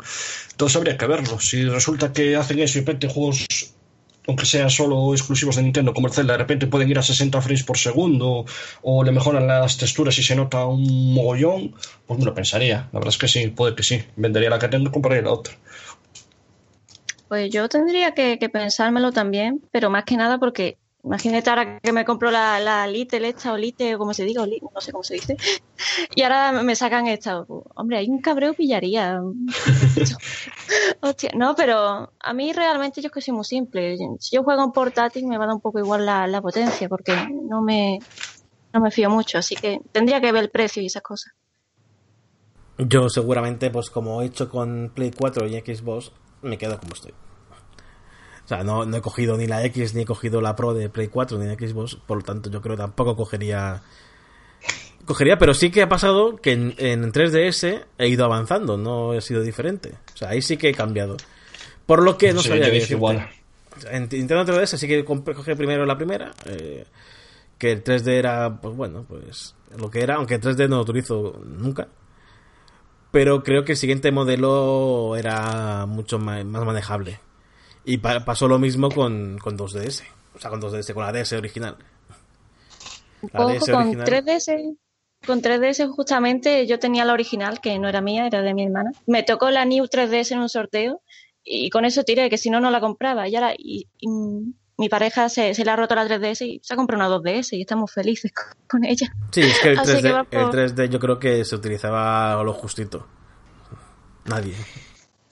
[0.51, 1.41] Entonces habría que verlo.
[1.41, 3.47] Si resulta que hacen eso y repente juegos
[4.27, 7.41] aunque sean solo exclusivos de Nintendo, como el Zelda, de repente pueden ir a 60
[7.41, 8.45] frames por segundo
[8.83, 11.75] o le mejoran las texturas y se nota un mogollón,
[12.07, 12.89] pues me lo pensaría.
[12.93, 14.03] La verdad es que sí, puede que sí.
[14.17, 15.55] Vendería la que tengo y compraría la otra.
[17.29, 22.05] Pues yo tendría que pensármelo también, pero más que nada porque imagínate ahora que me
[22.05, 24.93] compro la, la Little esta o Lite o como se diga, o Li- no sé
[24.93, 25.37] cómo se dice,
[26.15, 27.45] y ahora me sacan esta.
[27.75, 29.21] Hombre, hay un cabreo pillaría.
[31.03, 33.97] Hostia, no, pero a mí realmente yo es que soy muy simple.
[34.19, 36.89] Si yo juego en portátil me va a dar un poco igual la, la potencia
[36.89, 37.13] porque
[37.49, 37.99] no me,
[38.73, 41.33] no me fío mucho, así que tendría que ver el precio y esas cosas.
[42.79, 47.13] Yo seguramente, pues como he hecho con Play 4 y Xbox, me quedo como estoy.
[48.51, 50.89] O sea, no, no he cogido ni la X ni he cogido la Pro de
[50.89, 53.81] Play 4 ni de Xbox, por lo tanto yo creo que tampoco cogería...
[55.05, 59.21] Cogería, pero sí que ha pasado que en, en 3DS he ido avanzando, no he
[59.21, 59.93] sido diferente.
[60.15, 61.17] O sea, ahí sí que he cambiado.
[61.87, 63.31] Por lo que no sabía igual.
[63.89, 66.87] En Nintendo 3DS sí que cogí primero la primera, eh,
[67.57, 70.83] que el 3D era, pues bueno, pues lo que era, aunque el 3D no lo
[70.83, 71.87] utilizo nunca.
[73.13, 77.21] Pero creo que el siguiente modelo era mucho más, manejable.
[77.85, 80.03] Y pa- pasó lo mismo con, con 2DS.
[80.35, 81.77] O sea, con 2DS, con la DS original.
[83.33, 84.07] La Ojo, DS con original.
[84.07, 84.77] 3DS,
[85.27, 88.93] con 3DS justamente yo tenía la original, que no era mía, era de mi hermana.
[89.07, 91.03] Me tocó la New 3DS en un sorteo
[91.43, 93.29] y con eso tiré, que si no, no la compraba.
[93.29, 94.09] Y ahora y, y,
[94.79, 97.53] mi pareja se, se le ha roto la 3DS y se ha comprado una 2DS
[97.57, 99.13] y estamos felices con, con ella.
[99.31, 102.43] Sí, es que el Así 3D, que por- el 3D yo creo que se utilizaba
[102.43, 103.07] lo justito.
[104.25, 104.55] Nadie.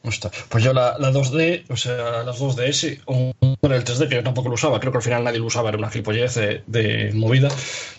[0.08, 4.14] Hostia, Pues yo la, la 2D, o sea, las 2DS, o bueno, el 3D que
[4.16, 6.62] yo tampoco lo usaba, creo que al final nadie lo usaba, era una gilipollez de,
[6.66, 7.48] de movida,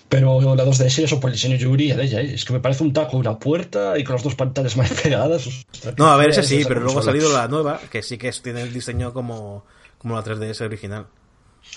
[0.10, 2.34] pero la 2DS, eso por el diseño yo iría de ella, ¿eh?
[2.34, 5.48] es que me parece un taco, una puerta y con las dos pantallas más pegadas.
[5.98, 7.80] No, a ver, qué ese fea es sí, esa pero luego ha salido la nueva,
[7.92, 9.66] que sí que es- tiene el diseño como,
[10.00, 11.06] como la 3DS original.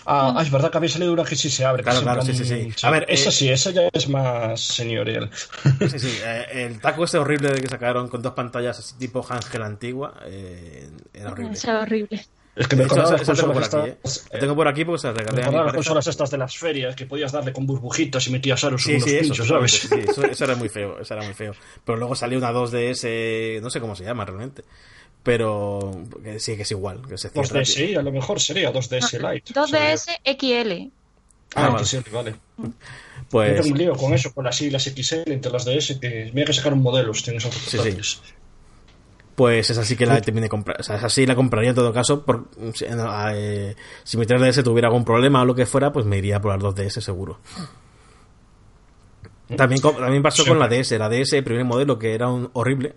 [0.04, 1.82] Ah, ah, es verdad que había salido una que sí se abre.
[1.82, 2.86] Claro, claro, plan- sí, sí, sí.
[2.86, 5.30] A ver, esa eh, sí, esa ya es más señorial.
[5.88, 9.24] Sí, sí, eh, el taco ese horrible de que sacaron con dos pantallas así tipo
[9.28, 11.52] Ángel antigua, eh, era horrible.
[11.52, 12.24] Eso es horrible.
[12.54, 13.96] Es que me hecho, las tengo por aquí, ¿eh?
[14.40, 16.56] tengo por aquí porque se la me regalé a mi las consolas estas de las
[16.56, 19.78] ferias que podías darle con burbujitas y metías aros Sí, unos sí, eso, pinchos, totalmente,
[19.78, 19.88] ¿sabes?
[19.88, 21.54] sí, eso, eso era muy feo, eso era muy feo.
[21.84, 24.64] Pero luego salió una 2DS, no sé cómo se llama realmente,
[25.22, 25.92] pero
[26.22, 27.48] que sí que es igual, que se cierra.
[27.48, 29.52] 2DS, sí, a lo mejor sería 2DS Lite.
[29.54, 30.90] 2DS XL.
[31.54, 31.84] Ah, Ah, vale.
[31.84, 32.34] XL, vale.
[32.58, 32.68] Yo
[33.30, 36.30] Pues tengo un lío con eso, con las I las XL entre las DS, que
[36.34, 38.20] mira que sacaron modelos, tienes otros Sí, detalles.
[39.34, 40.78] Pues esa sí que la terminé de comprar.
[40.80, 42.22] O sea, esa sí la compraría en todo caso.
[42.24, 46.04] Por, si, no, eh, si mi 3DS tuviera algún problema o lo que fuera, pues
[46.04, 47.38] me iría por las 2DS seguro.
[49.56, 50.48] También, co- también pasó Sí.
[50.48, 50.98] con la DS.
[50.98, 52.94] La DS, el primer modelo, que era un horrible.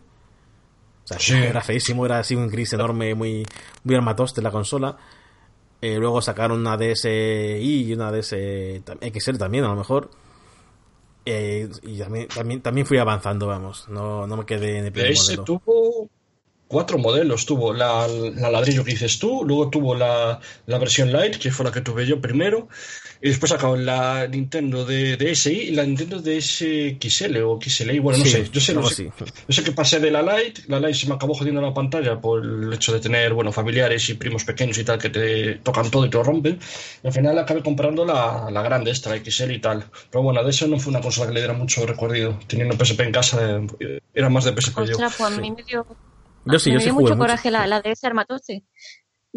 [1.05, 1.33] O sea, Sí.
[1.35, 3.45] era feísimo, era así un gris enorme, muy,
[3.83, 4.97] muy armatoste la consola.
[5.81, 7.09] Eh, luego sacaron una DSi
[7.59, 8.81] y una DS
[9.13, 10.09] XL también, a lo mejor.
[11.25, 13.87] Eh, y también, también, también fui avanzando, vamos.
[13.89, 15.43] No, no me quedé en el primer DS modelo.
[15.43, 16.09] tuvo
[16.67, 17.45] cuatro modelos.
[17.45, 21.65] Tuvo la, la ladrillo que dices tú, luego tuvo la, la versión Lite, que fue
[21.65, 22.67] la que tuve yo primero,
[23.22, 28.26] y después sacó la Nintendo de DSi y la Nintendo DSXL o XLI, bueno, no
[28.26, 28.49] Sí, sé.
[28.51, 31.16] Yo sé, no sé, yo sé que pasé de la Lite, la Lite se me
[31.16, 34.84] acabó jodiendo la pantalla por el hecho de tener, bueno, familiares y primos pequeños y
[34.84, 36.59] tal que te tocan todo y te lo rompen.
[37.03, 39.86] Y al final acabé comprando la, la grande esta, la XL y tal.
[40.11, 42.39] Pero bueno, de eso no fue una consola que le diera mucho recorrido.
[42.47, 44.97] Teniendo PSP en casa, eh, era más de PSP yo.
[44.97, 45.86] Ostras, pues a mí me dio,
[46.45, 47.18] Yo sí, me yo sí dio jugué mucho mucho.
[47.18, 48.63] coraje la, la DS Armatoste.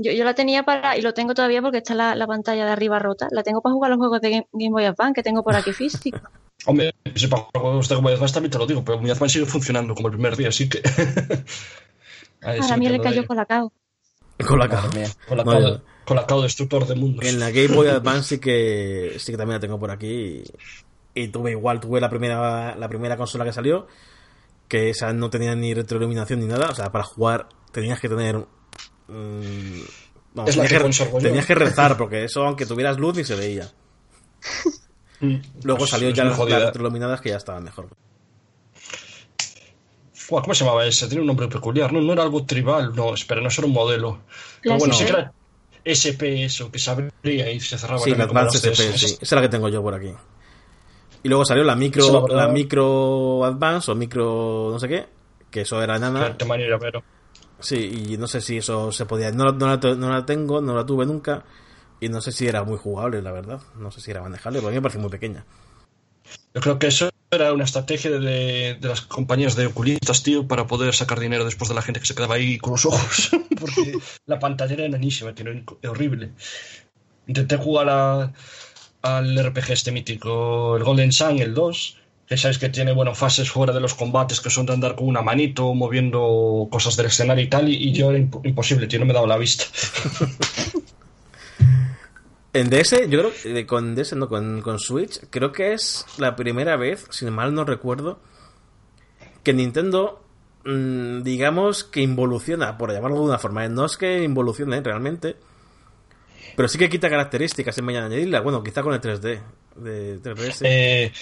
[0.00, 2.70] Yo, yo la tenía para, y lo tengo todavía porque está la, la pantalla de
[2.70, 3.26] arriba rota.
[3.32, 5.72] La tengo para jugar los juegos de Game, Game Boy Advance que tengo por aquí
[5.72, 6.20] físico.
[6.66, 9.34] Hombre, si para juegos de Game Boy Advance también te lo digo, pero mi Advance
[9.38, 10.80] sigue funcionando como el primer día, así que.
[12.42, 13.72] Ahí Ahora a sí mí le cayó con la cao.
[14.46, 17.26] Con la mía, Con la No, cao yo- de- con la cao destructor de mundos.
[17.26, 20.42] En la Game Boy Advance sí que sí que también la tengo por aquí
[21.14, 23.88] y, y tuve igual tuve la primera la primera consola que salió
[24.68, 28.46] que esa no tenía ni retroiluminación ni nada o sea para jugar tenías que tener
[29.08, 29.80] mm,
[30.46, 33.34] Es la tenías, que que, tenías que rezar porque eso aunque tuvieras luz ni se
[33.34, 33.70] veía
[35.62, 37.88] luego Pues salió ya las, las retroiluminadas que ya estaban mejor
[40.28, 41.06] ¿Cómo se llamaba ese?
[41.06, 41.90] Tiene un nombre peculiar.
[41.90, 42.94] No, no era algo tribal.
[42.94, 44.20] No, espera, no eso era un modelo.
[44.62, 45.32] Pero bueno, sí que era,
[45.84, 48.00] SP, eso, que se abría y se cerraba.
[48.00, 49.06] Sí, la Advance SP, sí.
[49.06, 50.12] Esa es la que tengo yo por aquí.
[51.22, 55.06] Y luego salió la micro, la micro Advance o micro no sé qué,
[55.50, 56.36] que eso era nada.
[57.60, 59.32] Sí, y no sé si eso se podía.
[59.32, 61.44] No, no, la, no, la, tengo, no la tuve nunca.
[62.00, 63.60] Y no sé si era muy jugable, la verdad.
[63.76, 65.44] No sé si era manejable, porque a mí me parece muy pequeña.
[66.54, 70.66] Yo creo que eso era una estrategia de, de, las compañías de oculistas, tío, para
[70.66, 73.30] poder sacar dinero después de la gente que se quedaba ahí con los ojos.
[73.60, 75.46] porque la pantalla era enanísima, tío,
[75.88, 76.32] horrible.
[77.26, 78.32] Intenté jugar
[79.02, 81.97] al RPG este mítico, el Golden Sun, el 2,
[82.28, 85.08] que sabes que tiene bueno, fases fuera de los combates que son de andar con
[85.08, 89.12] una manito, moviendo cosas del escenario y tal, y, yo era imposible, tío, no me
[89.12, 89.64] he dado la vista.
[92.52, 96.36] en DS, yo creo que con DS, no, con, con Switch, creo que es la
[96.36, 98.20] primera vez, si mal no recuerdo,
[99.42, 100.22] que Nintendo
[100.66, 105.36] mm, digamos que involuciona, por llamarlo de alguna forma, no es que involucione realmente,
[106.56, 108.40] pero sí que quita características en mañana añadirla.
[108.40, 109.40] Bueno, quizá con el 3D
[109.76, 110.60] de 3DS.
[110.64, 111.12] Eh,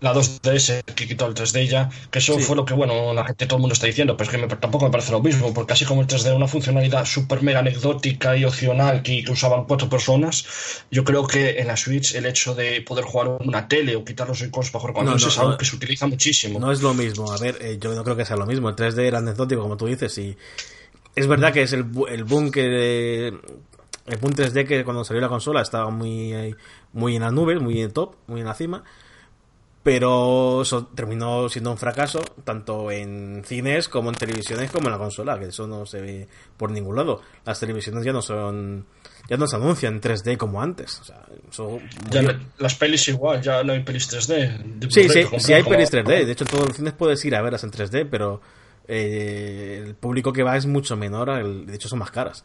[0.00, 3.46] la 2DS que quitó el 3D ya, que eso fue lo que, bueno, la gente,
[3.46, 5.86] todo el mundo está diciendo, pero es que tampoco me parece lo mismo, porque así
[5.86, 10.84] como el 3D era una funcionalidad súper mega anecdótica y opcional que, usaban cuatro personas,
[10.90, 14.28] yo creo que en la Switch el hecho de poder jugar una tele o quitar
[14.28, 16.58] los iconos para jugar con no, es algo que se utiliza muchísimo.
[16.58, 18.76] No es lo mismo, a ver, eh, yo no creo que sea lo mismo, el
[18.76, 20.36] 3D era anecdótico, como tú dices, y
[21.14, 25.28] es verdad que es el, el boom que, el boom 3D que cuando salió la
[25.28, 26.54] consola estaba muy,
[26.92, 28.84] muy en las nubes, muy en top, muy en la cima
[29.86, 34.98] pero eso terminó siendo un fracaso tanto en cines como en televisiones como en la
[34.98, 37.20] consola que eso no se ve por ningún lado.
[37.44, 38.84] Las televisiones ya no son
[39.28, 41.24] ya no se anuncian en 3D como antes o sea,
[42.10, 46.24] ya las pelis igual ya no hay pelis 3D sí sí sí hay pelis 3D
[46.24, 48.40] de hecho en todos los cines puedes ir a verlas en 3D pero
[48.88, 52.44] eh, el público que va es mucho menor de hecho son más caras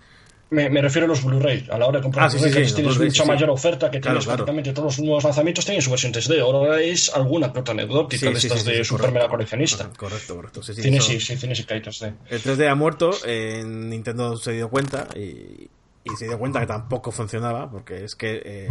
[0.52, 1.68] me, refiero a los Blu-ray.
[1.72, 4.98] A la hora de comprar ah, Blu-ray, tienes mucha mayor oferta, que tienes prácticamente todos
[4.98, 6.42] los nuevos lanzamientos tienen su versión 3D.
[6.42, 9.90] Ahora es alguna otra anecdótica de estas de super mega coleccionista.
[9.98, 10.62] Correcto, correcto.
[10.62, 10.82] Sí, sí,
[11.20, 12.16] sí, tiene sí que hay 3D.
[12.30, 15.70] El 3D ha muerto, en Nintendo se dio cuenta y,
[16.04, 18.42] y, se dio cuenta que tampoco funcionaba, porque es que.
[18.44, 18.70] Eh,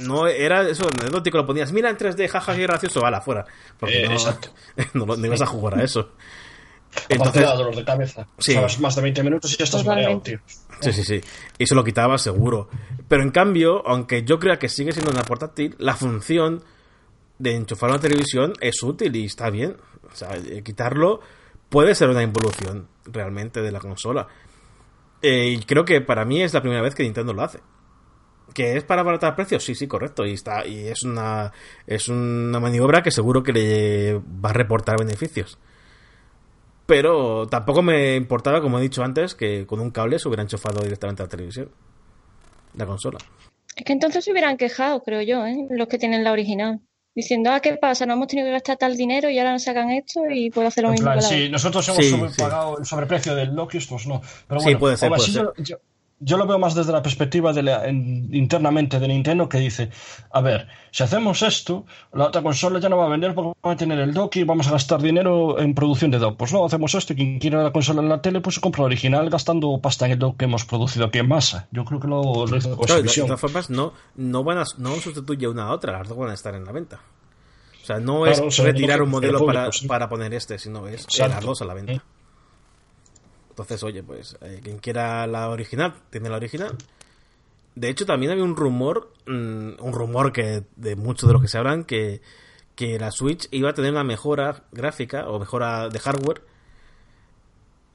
[0.00, 3.44] no era eso, anecdótico, lo ponías, mira en 3D, jaja, qué gracioso, vale, fuera.
[3.78, 4.08] Porque eh,
[4.94, 6.12] no, no, no ibas a jugar a eso.
[7.08, 8.26] Entonces, dolor de cabeza.
[8.38, 8.56] Sí.
[8.80, 10.40] más de 20 minutos y ya estás mareado, tío.
[10.80, 11.20] Sí, sí, sí.
[11.58, 12.68] Y se lo quitaba seguro.
[13.08, 16.62] Pero en cambio, aunque yo crea que sigue siendo una portátil, la función
[17.38, 19.76] de enchufar una televisión es útil y está bien.
[20.10, 21.20] O sea, eh, quitarlo
[21.68, 24.28] puede ser una involución realmente de la consola.
[25.22, 27.60] Eh, y creo que para mí es la primera vez que Nintendo lo hace.
[28.52, 29.64] ¿Que es para abaratar precios?
[29.64, 30.24] Sí, sí, correcto.
[30.24, 31.52] Y está y es una,
[31.86, 35.58] es una maniobra que seguro que le va a reportar beneficios.
[36.86, 40.82] Pero tampoco me importaba, como he dicho antes, que con un cable se hubiera enchufado
[40.82, 41.70] directamente a la televisión.
[42.74, 43.18] La consola.
[43.76, 45.66] Es que entonces se hubieran quejado, creo yo, ¿eh?
[45.70, 46.80] los que tienen la original.
[47.14, 48.06] Diciendo, ah, ¿qué pasa?
[48.06, 50.82] No hemos tenido que gastar tal dinero y ahora nos sacan esto y puedo hacer
[50.82, 51.20] lo mismo.
[51.20, 54.20] sí, nosotros hemos pagado el sobreprecio del Loki, estos no.
[54.48, 55.08] Pero bueno, sí, puede ser.
[55.10, 55.78] Puede ser yo
[56.36, 57.90] lo veo más desde la perspectiva de
[58.32, 59.90] internamente de Nintendo que dice,
[60.30, 63.72] a ver, si hacemos esto, la otra consola ya no va a vender porque va
[63.72, 66.36] a tener el dock y vamos a gastar dinero en producción de dock.
[66.36, 68.86] Pues no, hacemos esto y quien quiera la consola en la tele pues compra la
[68.86, 71.68] original gastando pasta en el dock que hemos producido aquí en masa.
[71.72, 74.94] Yo creo que lo, lo hizo con De todas formas, no, no, van a, no
[74.96, 77.00] sustituye una a otra, las dos van a estar en la venta.
[77.82, 81.60] O sea, no es retirar un modelo para, para poner este, sino es las dos
[81.60, 82.02] a la venta.
[83.54, 86.76] Entonces, oye, pues eh, quien quiera la original, tiene la original.
[87.76, 91.46] De hecho, también había un rumor, mm, un rumor que de muchos de los que
[91.46, 92.20] se hablan, que,
[92.74, 96.42] que la Switch iba a tener una mejora gráfica o mejora de hardware,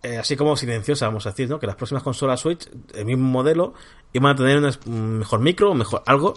[0.01, 1.59] eh, así como silenciosa, vamos a decir, ¿no?
[1.59, 3.73] Que las próximas consolas Switch, el mismo modelo,
[4.13, 6.35] iban a tener un mejor micro, mejor algo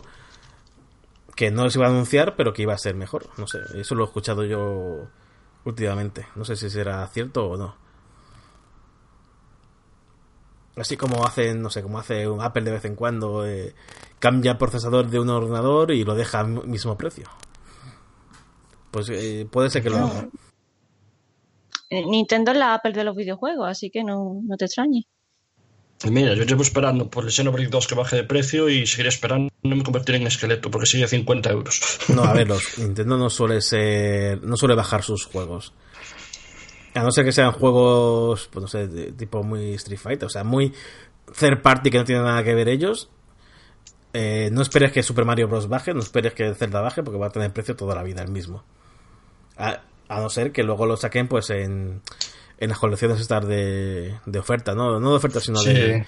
[1.37, 3.29] que no se iba a anunciar, pero que iba a ser mejor.
[3.39, 5.07] No sé, eso lo he escuchado yo
[5.65, 6.27] últimamente.
[6.35, 7.77] No sé si será cierto o no.
[10.77, 13.75] Así como hace, no sé, como hace un Apple de vez en cuando, eh,
[14.19, 17.29] cambia el procesador de un ordenador y lo deja al mismo precio.
[18.91, 20.29] Pues eh, puede ser que lo haga.
[21.91, 25.05] Eh, Nintendo es la Apple de los videojuegos, así que no, no te extrañes.
[26.11, 29.53] Mira, yo llevo esperando por el Xenoblade 2 que baje de precio y seguiré esperando
[29.63, 31.81] no me convertiré en esqueleto porque sigue a 50 euros.
[32.09, 35.73] No, a ver, los, Nintendo no suele ser, no suele bajar sus juegos.
[36.95, 40.31] A no ser que sean juegos, pues no sé, de, tipo muy Street Fighter, o
[40.31, 40.73] sea, muy
[41.39, 43.09] third party que no tiene nada que ver ellos.
[44.13, 45.69] Eh, no esperes que Super Mario Bros.
[45.69, 48.31] baje, no esperes que Zelda baje, porque va a tener precio toda la vida el
[48.31, 48.63] mismo.
[49.57, 49.81] A,
[50.11, 52.03] no ser que luego lo saquen, pues en,
[52.59, 55.01] en las colecciones estas de, de oferta, ¿no?
[55.01, 55.73] No de oferta, sino Sí.
[55.73, 56.07] de...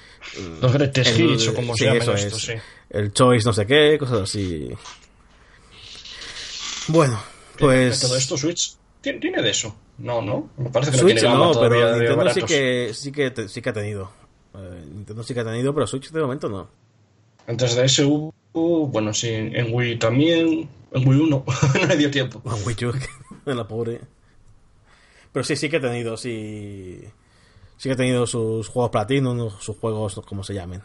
[0.60, 2.56] Los Greatest Hits o como sí, se llaman eso estos, es.
[2.56, 2.62] sí.
[2.90, 4.68] El Choice no sé qué, cosas así.
[6.88, 7.18] Bueno,
[7.58, 8.00] pues...
[8.00, 9.76] Todo esto Switch tiene, tiene de eso.
[9.98, 10.50] No, no.
[10.56, 13.30] Me parece que Switch no tiene no, todavía pero de Nintendo sí que, sí, que,
[13.30, 14.10] te- sí que ha tenido.
[14.54, 16.68] Eh, Nintendo sí que ha tenido, pero Switch de momento no.
[17.46, 21.44] En 3DS hubo, bueno, sí, en Wii también, en Wii 1,
[21.80, 22.40] no le dio tiempo.
[22.42, 22.92] Juan Wii U,
[23.52, 24.00] la pobre.
[25.32, 27.00] Pero sí, sí que ha tenido, sí.
[27.76, 30.82] Sí que ha tenido sus juegos Platinum, sus juegos, como se llamen.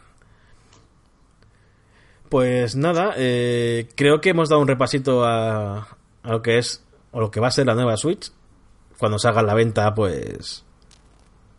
[2.28, 5.78] Pues nada, eh, creo que hemos dado un repasito a,
[6.22, 8.32] a lo que es, o lo que va a ser la nueva Switch.
[8.98, 10.64] Cuando salga la venta, pues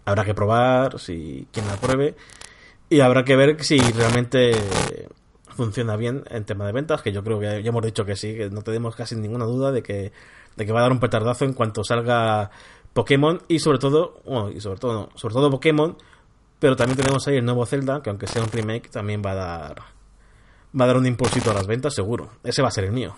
[0.06, 2.16] habrá que probar, si quien la pruebe.
[2.90, 4.52] Y habrá que ver si realmente
[5.56, 8.36] funciona bien en tema de ventas, que yo creo que ya hemos dicho que sí,
[8.36, 10.12] que no tenemos casi ninguna duda de que,
[10.56, 12.52] de que va a dar un petardazo en cuanto salga
[12.94, 15.98] Pokémon y sobre todo, bueno, y sobre todo no, sobre todo Pokémon,
[16.60, 19.36] pero también tenemos ahí el nuevo Zelda, que aunque sea un remake, también va a
[19.36, 19.76] dar
[20.80, 22.30] va a dar un impulsito a las ventas, seguro.
[22.44, 23.16] Ese va a ser el mío.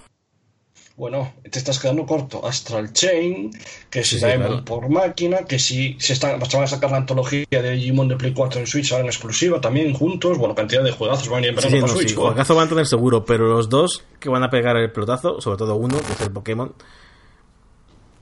[0.95, 2.45] Bueno, te estás quedando corto.
[2.45, 3.49] Astral Chain,
[3.89, 4.63] que si Sí, la sí, claro.
[4.63, 8.15] por máquina, que si se, está, se van a sacar la antología de Digimon de
[8.15, 10.37] Play 4 en Switch ahora en exclusiva también juntos.
[10.37, 12.09] Bueno, cantidad de juegazos van a ir en Sí, para no, Switch.
[12.09, 12.29] sí, joder.
[12.33, 15.57] juegazo van a tener seguro, pero los dos que van a pegar el pelotazo, sobre
[15.57, 16.71] todo uno, que es el Pokémon,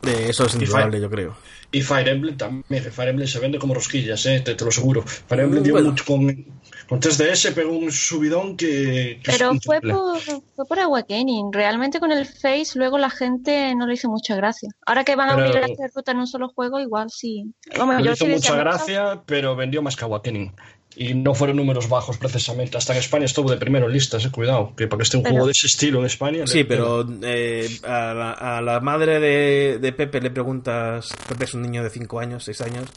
[0.07, 1.35] eh, eso es indudable, yo creo.
[1.73, 2.83] Y Fire Emblem también.
[2.83, 5.03] que Fire Emblem se vende como rosquillas, eh, te, te lo aseguro.
[5.03, 5.89] Fire Emblem dio Bueno.
[5.89, 6.45] mucho con,
[6.87, 9.19] con 3DS, pegó un subidón que.
[9.23, 11.51] que Pero fue por, fue por Awakening.
[11.53, 14.69] Realmente con el Face luego la gente no le hizo mucha gracia.
[14.85, 17.45] Ahora que van a Pero- unir a hacer ruta en un solo juego, igual sí.
[17.77, 20.53] Vamos, Le yo hizo mucha gracia, pero vendió más que Awakening.
[20.95, 22.77] Y no fueron números bajos precisamente.
[22.77, 24.73] Hasta en España estuvo de primero en listas, eh, cuidado.
[24.75, 26.45] Que para que esté un Pero- juego de ese estilo en España.
[26.45, 31.45] Sí, le- pero eh, a, la, a la madre de, de Pepe le preguntas, Pepe
[31.45, 32.89] es un niño de 5 años, 6 años,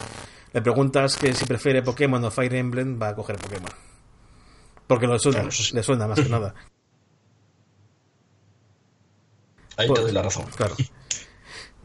[0.53, 3.71] le preguntas que si prefiere Pokémon o Fire Emblem, va a coger Pokémon.
[4.89, 5.75] Porque lo suena, Claro, eso sí.
[5.77, 6.53] le suena más que nada.
[9.77, 10.47] Ahí Pues- te doy la razón.
[10.57, 10.75] Claro.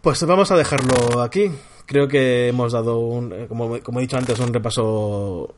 [0.01, 1.51] Pues vamos a dejarlo aquí.
[1.85, 5.55] Creo que hemos dado, un, eh, como, como he dicho antes, un repaso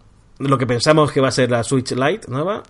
[0.48, 2.64] lo que pensamos que va a ser la Switch Lite nueva.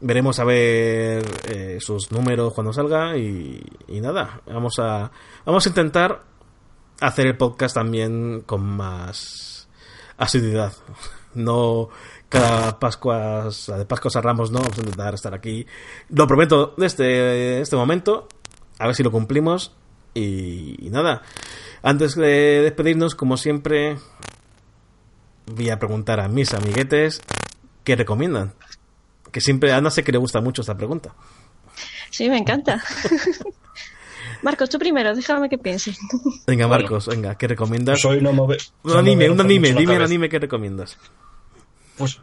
[0.00, 4.40] Veremos a ver eh, sus números cuando salga y, nada.
[4.46, 5.10] Vamos a,
[5.44, 6.22] vamos a intentar
[7.00, 9.68] hacer el podcast también con más
[10.16, 10.72] asiduidad.
[11.34, 11.88] No
[12.28, 14.60] cada Pascua, de Pascuas a Ramos, no.
[14.60, 15.66] Vamos a intentar estar aquí.
[16.10, 18.28] Lo prometo desde este momento.
[18.78, 19.72] A ver si lo cumplimos.
[20.14, 21.22] Y, y nada.
[21.82, 23.96] Antes de despedirnos, como siempre,
[25.46, 27.20] voy a preguntar a mis amiguetes
[27.84, 28.54] qué recomiendan.
[29.32, 31.14] Que siempre a Ana sé que le gusta mucho esta pregunta.
[32.10, 32.82] Sí, me encanta.
[34.42, 35.96] Marcos, tú primero, déjame que piense.
[36.46, 36.82] Venga, Bueno.
[36.82, 38.00] Marcos, venga, ¿qué recomiendas?
[38.00, 40.04] Soy no me ve- Un anime, un anime, dime el cabeza.
[40.04, 40.98] anime que recomiendas.
[41.96, 42.20] Pues,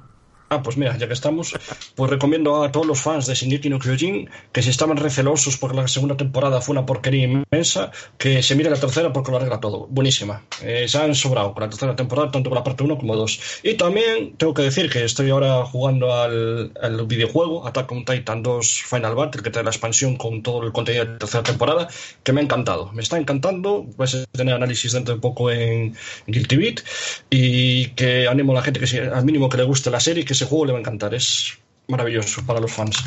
[0.52, 1.54] ah, pues mira, ya que estamos,
[1.96, 5.78] pues recomiendo a todos los fans de Shingeki no Kyojin que si estaban recelosos porque
[5.78, 9.60] la segunda temporada fue una porquería inmensa, que se mire la tercera porque lo arregla
[9.60, 9.88] todo.
[9.90, 10.44] Buenísima.
[10.62, 13.40] Eh, se han sobrado con la tercera temporada, tanto con la parte 1 como 2.
[13.64, 18.44] Y también tengo que decir que estoy ahora jugando al, al videojuego Attack on Titan
[18.44, 21.88] 2 Final Battle, que trae la expansión con todo el contenido de la tercera temporada,
[22.24, 22.92] que me ha encantado.
[22.92, 23.86] Me está encantando.
[23.96, 25.96] Vais a tener análisis dentro de poco en
[26.28, 26.82] Guilty Beat
[27.30, 30.41] y que animo a la gente que al mínimo que le guste la serie, que
[30.42, 31.14] ese juego le va a encantar.
[31.14, 32.98] Es maravilloso para los fans.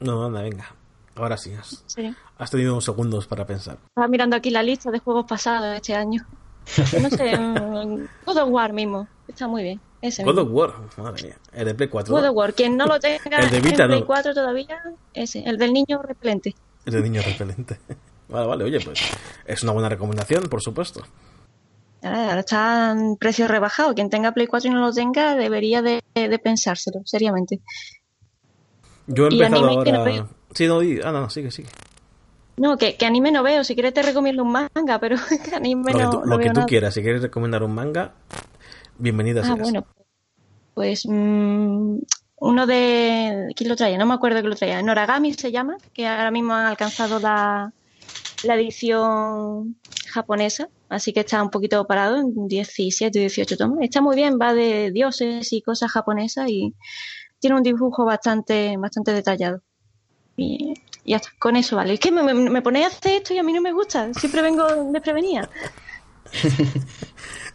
[0.00, 0.74] No, anda, venga.
[1.14, 2.14] Ahora sí, has, Sí.
[2.38, 3.78] has tenido unos segundos para pensar.
[3.88, 6.24] Estaba mirando aquí la lista de juegos pasados este año.
[7.00, 9.08] No sé, mm, God of War mismo.
[9.28, 9.80] Está muy bien.
[10.00, 10.42] Ese God mismo.
[10.50, 11.36] of War, madre mía.
[11.52, 12.14] El de Play 4.
[12.14, 12.54] God of War.
[12.54, 14.06] Quien no lo tenga El de Vita en Play no.
[14.06, 14.80] 4 todavía,
[15.12, 15.40] ese.
[15.44, 16.54] El del niño repelente.
[16.86, 17.78] El de niño repelente.
[18.28, 18.98] Vale, vale, oye, pues
[19.44, 21.02] es una buena recomendación, por supuesto.
[22.02, 23.94] Ahora está en precio rebajado.
[23.94, 27.60] Quien tenga Play 4 y no lo tenga, debería de, de pensárselo, seriamente.
[29.06, 30.12] Yo he Y empezado que no ahora.
[30.12, 30.28] veo.
[30.54, 31.68] Sí, no, di- ah, no, sigue, sigue.
[32.56, 33.64] No, que, que anime no veo.
[33.64, 36.38] Si quieres te recomiendo un manga, pero que anime Lo que no, tú, no lo
[36.38, 36.66] que tú nada.
[36.66, 38.12] quieras, si quieres recomendar un manga,
[38.98, 39.58] bienvenida Ah, seas.
[39.62, 39.86] bueno.
[40.74, 41.98] Pues mm,
[42.36, 43.52] uno de...
[43.54, 43.98] ¿Quién lo traía?
[43.98, 44.80] No me acuerdo quién lo traía.
[44.82, 47.72] Noragami se llama, que ahora mismo han alcanzado la,
[48.44, 49.76] la edición
[50.08, 53.78] japonesa, así que está un poquito parado en 17 y 18 tomos.
[53.80, 56.74] Está muy bien, va de dioses y cosas japonesas y
[57.38, 59.62] tiene un dibujo bastante, bastante detallado.
[60.36, 60.74] Y
[61.04, 61.94] ya está, con eso vale.
[61.94, 64.12] Es que me ponéis a hacer esto y a mí no me gusta.
[64.14, 65.48] Siempre vengo desprevenida.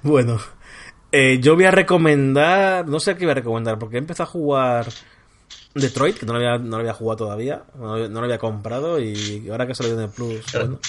[0.03, 0.37] Bueno,
[1.11, 4.31] eh, yo voy a recomendar, no sé qué voy a recomendar, porque he empezado a
[4.31, 4.87] jugar
[5.73, 8.25] Detroit, que no lo había, no lo había jugado todavía, no lo, había- no lo
[8.25, 10.79] había comprado y ahora que ha salido en el Plus, bueno,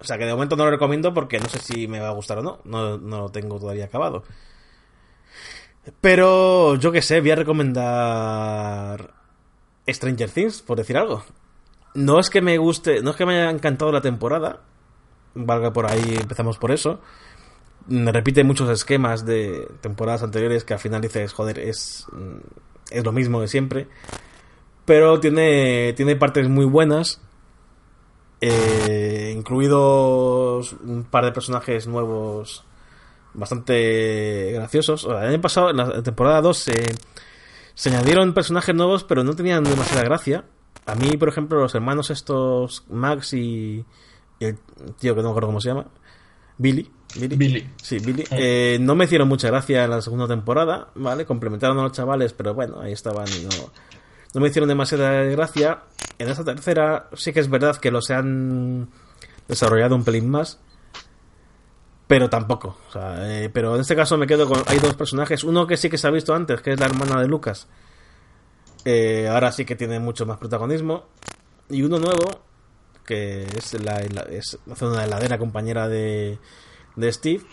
[0.00, 2.12] O sea que de momento no lo recomiendo porque no sé si me va a
[2.12, 2.58] gustar o no.
[2.64, 4.24] No, no lo tengo todavía acabado.
[6.00, 9.12] Pero yo que sé, voy a recomendar
[9.88, 11.22] Stranger Things, por decir algo.
[11.94, 14.60] No es que me guste, no es que me haya encantado la temporada,
[15.34, 17.00] valga por ahí, empezamos por eso.
[17.86, 22.06] Me repite muchos esquemas de temporadas anteriores que al final dices, joder, es,
[22.90, 23.88] es lo mismo de siempre.
[24.84, 27.20] Pero tiene, tiene partes muy buenas,
[28.40, 32.64] eh, incluidos un par de personajes nuevos
[33.34, 35.04] bastante graciosos.
[35.04, 36.94] El año pasado, en la temporada 2, se,
[37.74, 40.44] se añadieron personajes nuevos, pero no tenían demasiada gracia.
[40.86, 43.84] A mí, por ejemplo, los hermanos estos, Max y,
[44.40, 44.58] el
[44.98, 45.86] tío que no me acuerdo cómo se llama,
[46.58, 46.90] Billy.
[47.14, 47.70] Billy.
[47.82, 48.24] Sí, Billy.
[48.30, 51.24] Eh, no me hicieron mucha gracia en la segunda temporada, ¿vale?
[51.24, 53.70] Complementaron a los chavales, pero bueno, ahí estaban y no,
[54.34, 55.82] no me hicieron demasiada gracia.
[56.18, 58.88] En esta tercera sí que es verdad que los han
[59.48, 60.58] desarrollado un pelín más
[62.06, 62.78] pero tampoco.
[62.88, 64.62] O sea, eh, pero en este caso me quedo con.
[64.66, 65.44] Hay dos personajes.
[65.44, 67.66] Uno que sí que se ha visto antes, que es la hermana de Lucas.
[68.84, 71.06] Eh, ahora sí que tiene mucho más protagonismo.
[71.70, 72.42] Y uno nuevo,
[73.06, 76.38] que es la, es una heladera compañera de,
[76.96, 77.44] de Steve.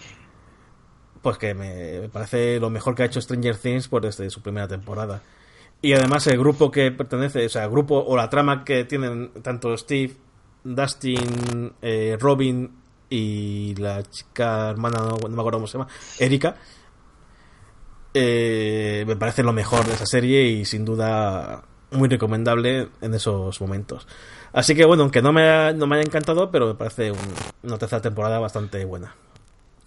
[1.22, 4.68] Pues que me, parece lo mejor que ha hecho Stranger Things pues desde su primera
[4.68, 5.22] temporada.
[5.82, 9.32] Y además el grupo que pertenece, o sea, el grupo o la trama que tienen
[9.42, 10.14] tanto Steve,
[10.64, 12.72] Dustin, eh, Robin
[13.10, 15.90] y la chica hermana, no, me acuerdo cómo se llama,
[16.20, 16.56] Erika,
[18.14, 23.60] eh, me parece lo mejor de esa serie y sin duda muy recomendable en esos
[23.60, 24.08] momentos.
[24.54, 27.12] Así que bueno, aunque no me, no me haya encantado, pero me parece
[27.64, 29.16] una tercera temporada bastante buena.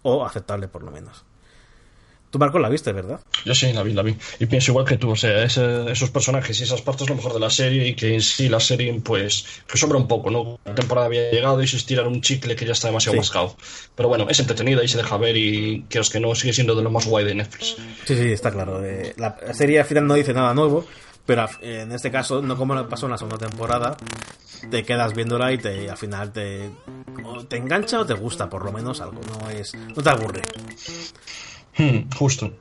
[0.05, 1.25] O aceptable por lo menos.
[2.35, 3.21] Tú, Marco, la viste, ¿verdad?
[3.45, 4.17] Yo sí, la vi, la vi.
[4.41, 7.39] Y pienso igual que tú, o sea, esos personajes y esas partes lo mejor de
[7.39, 10.59] la serie y que en sí la serie, pues, que sobra un poco, ¿no?
[10.65, 13.57] La temporada había llegado y se estiran un chicle que ya está demasiado mascado.
[13.95, 16.83] Pero bueno, es entretenida y se deja ver y que que no sigue siendo de
[16.83, 17.77] lo más guay de Netflix.
[18.05, 18.85] Sí, sí, está claro.
[18.85, 20.85] Eh, la serie al final no dice nada nuevo,
[21.25, 23.97] pero en este caso, no como pasó en la segunda temporada,
[24.73, 26.69] te quedas viéndola y te, al final te,
[27.49, 29.21] te engancha o te gusta, por lo menos algo.
[29.23, 30.43] No, es, no te aburre.
[31.77, 32.53] Hmm, justo.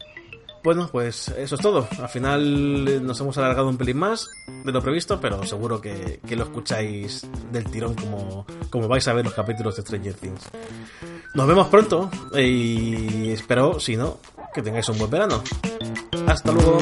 [0.64, 1.88] Bueno, pues eso es todo.
[2.02, 6.22] Al final eh, nos hemos alargado un pelín más de lo previsto, pero seguro que,
[6.30, 10.50] lo escucháis del tirón como, como vais a ver los capítulos de Stranger Things.
[11.34, 14.20] Nos vemos pronto y espero, si no,
[14.54, 15.44] que tengáis un buen verano.
[16.28, 16.78] Hasta luego.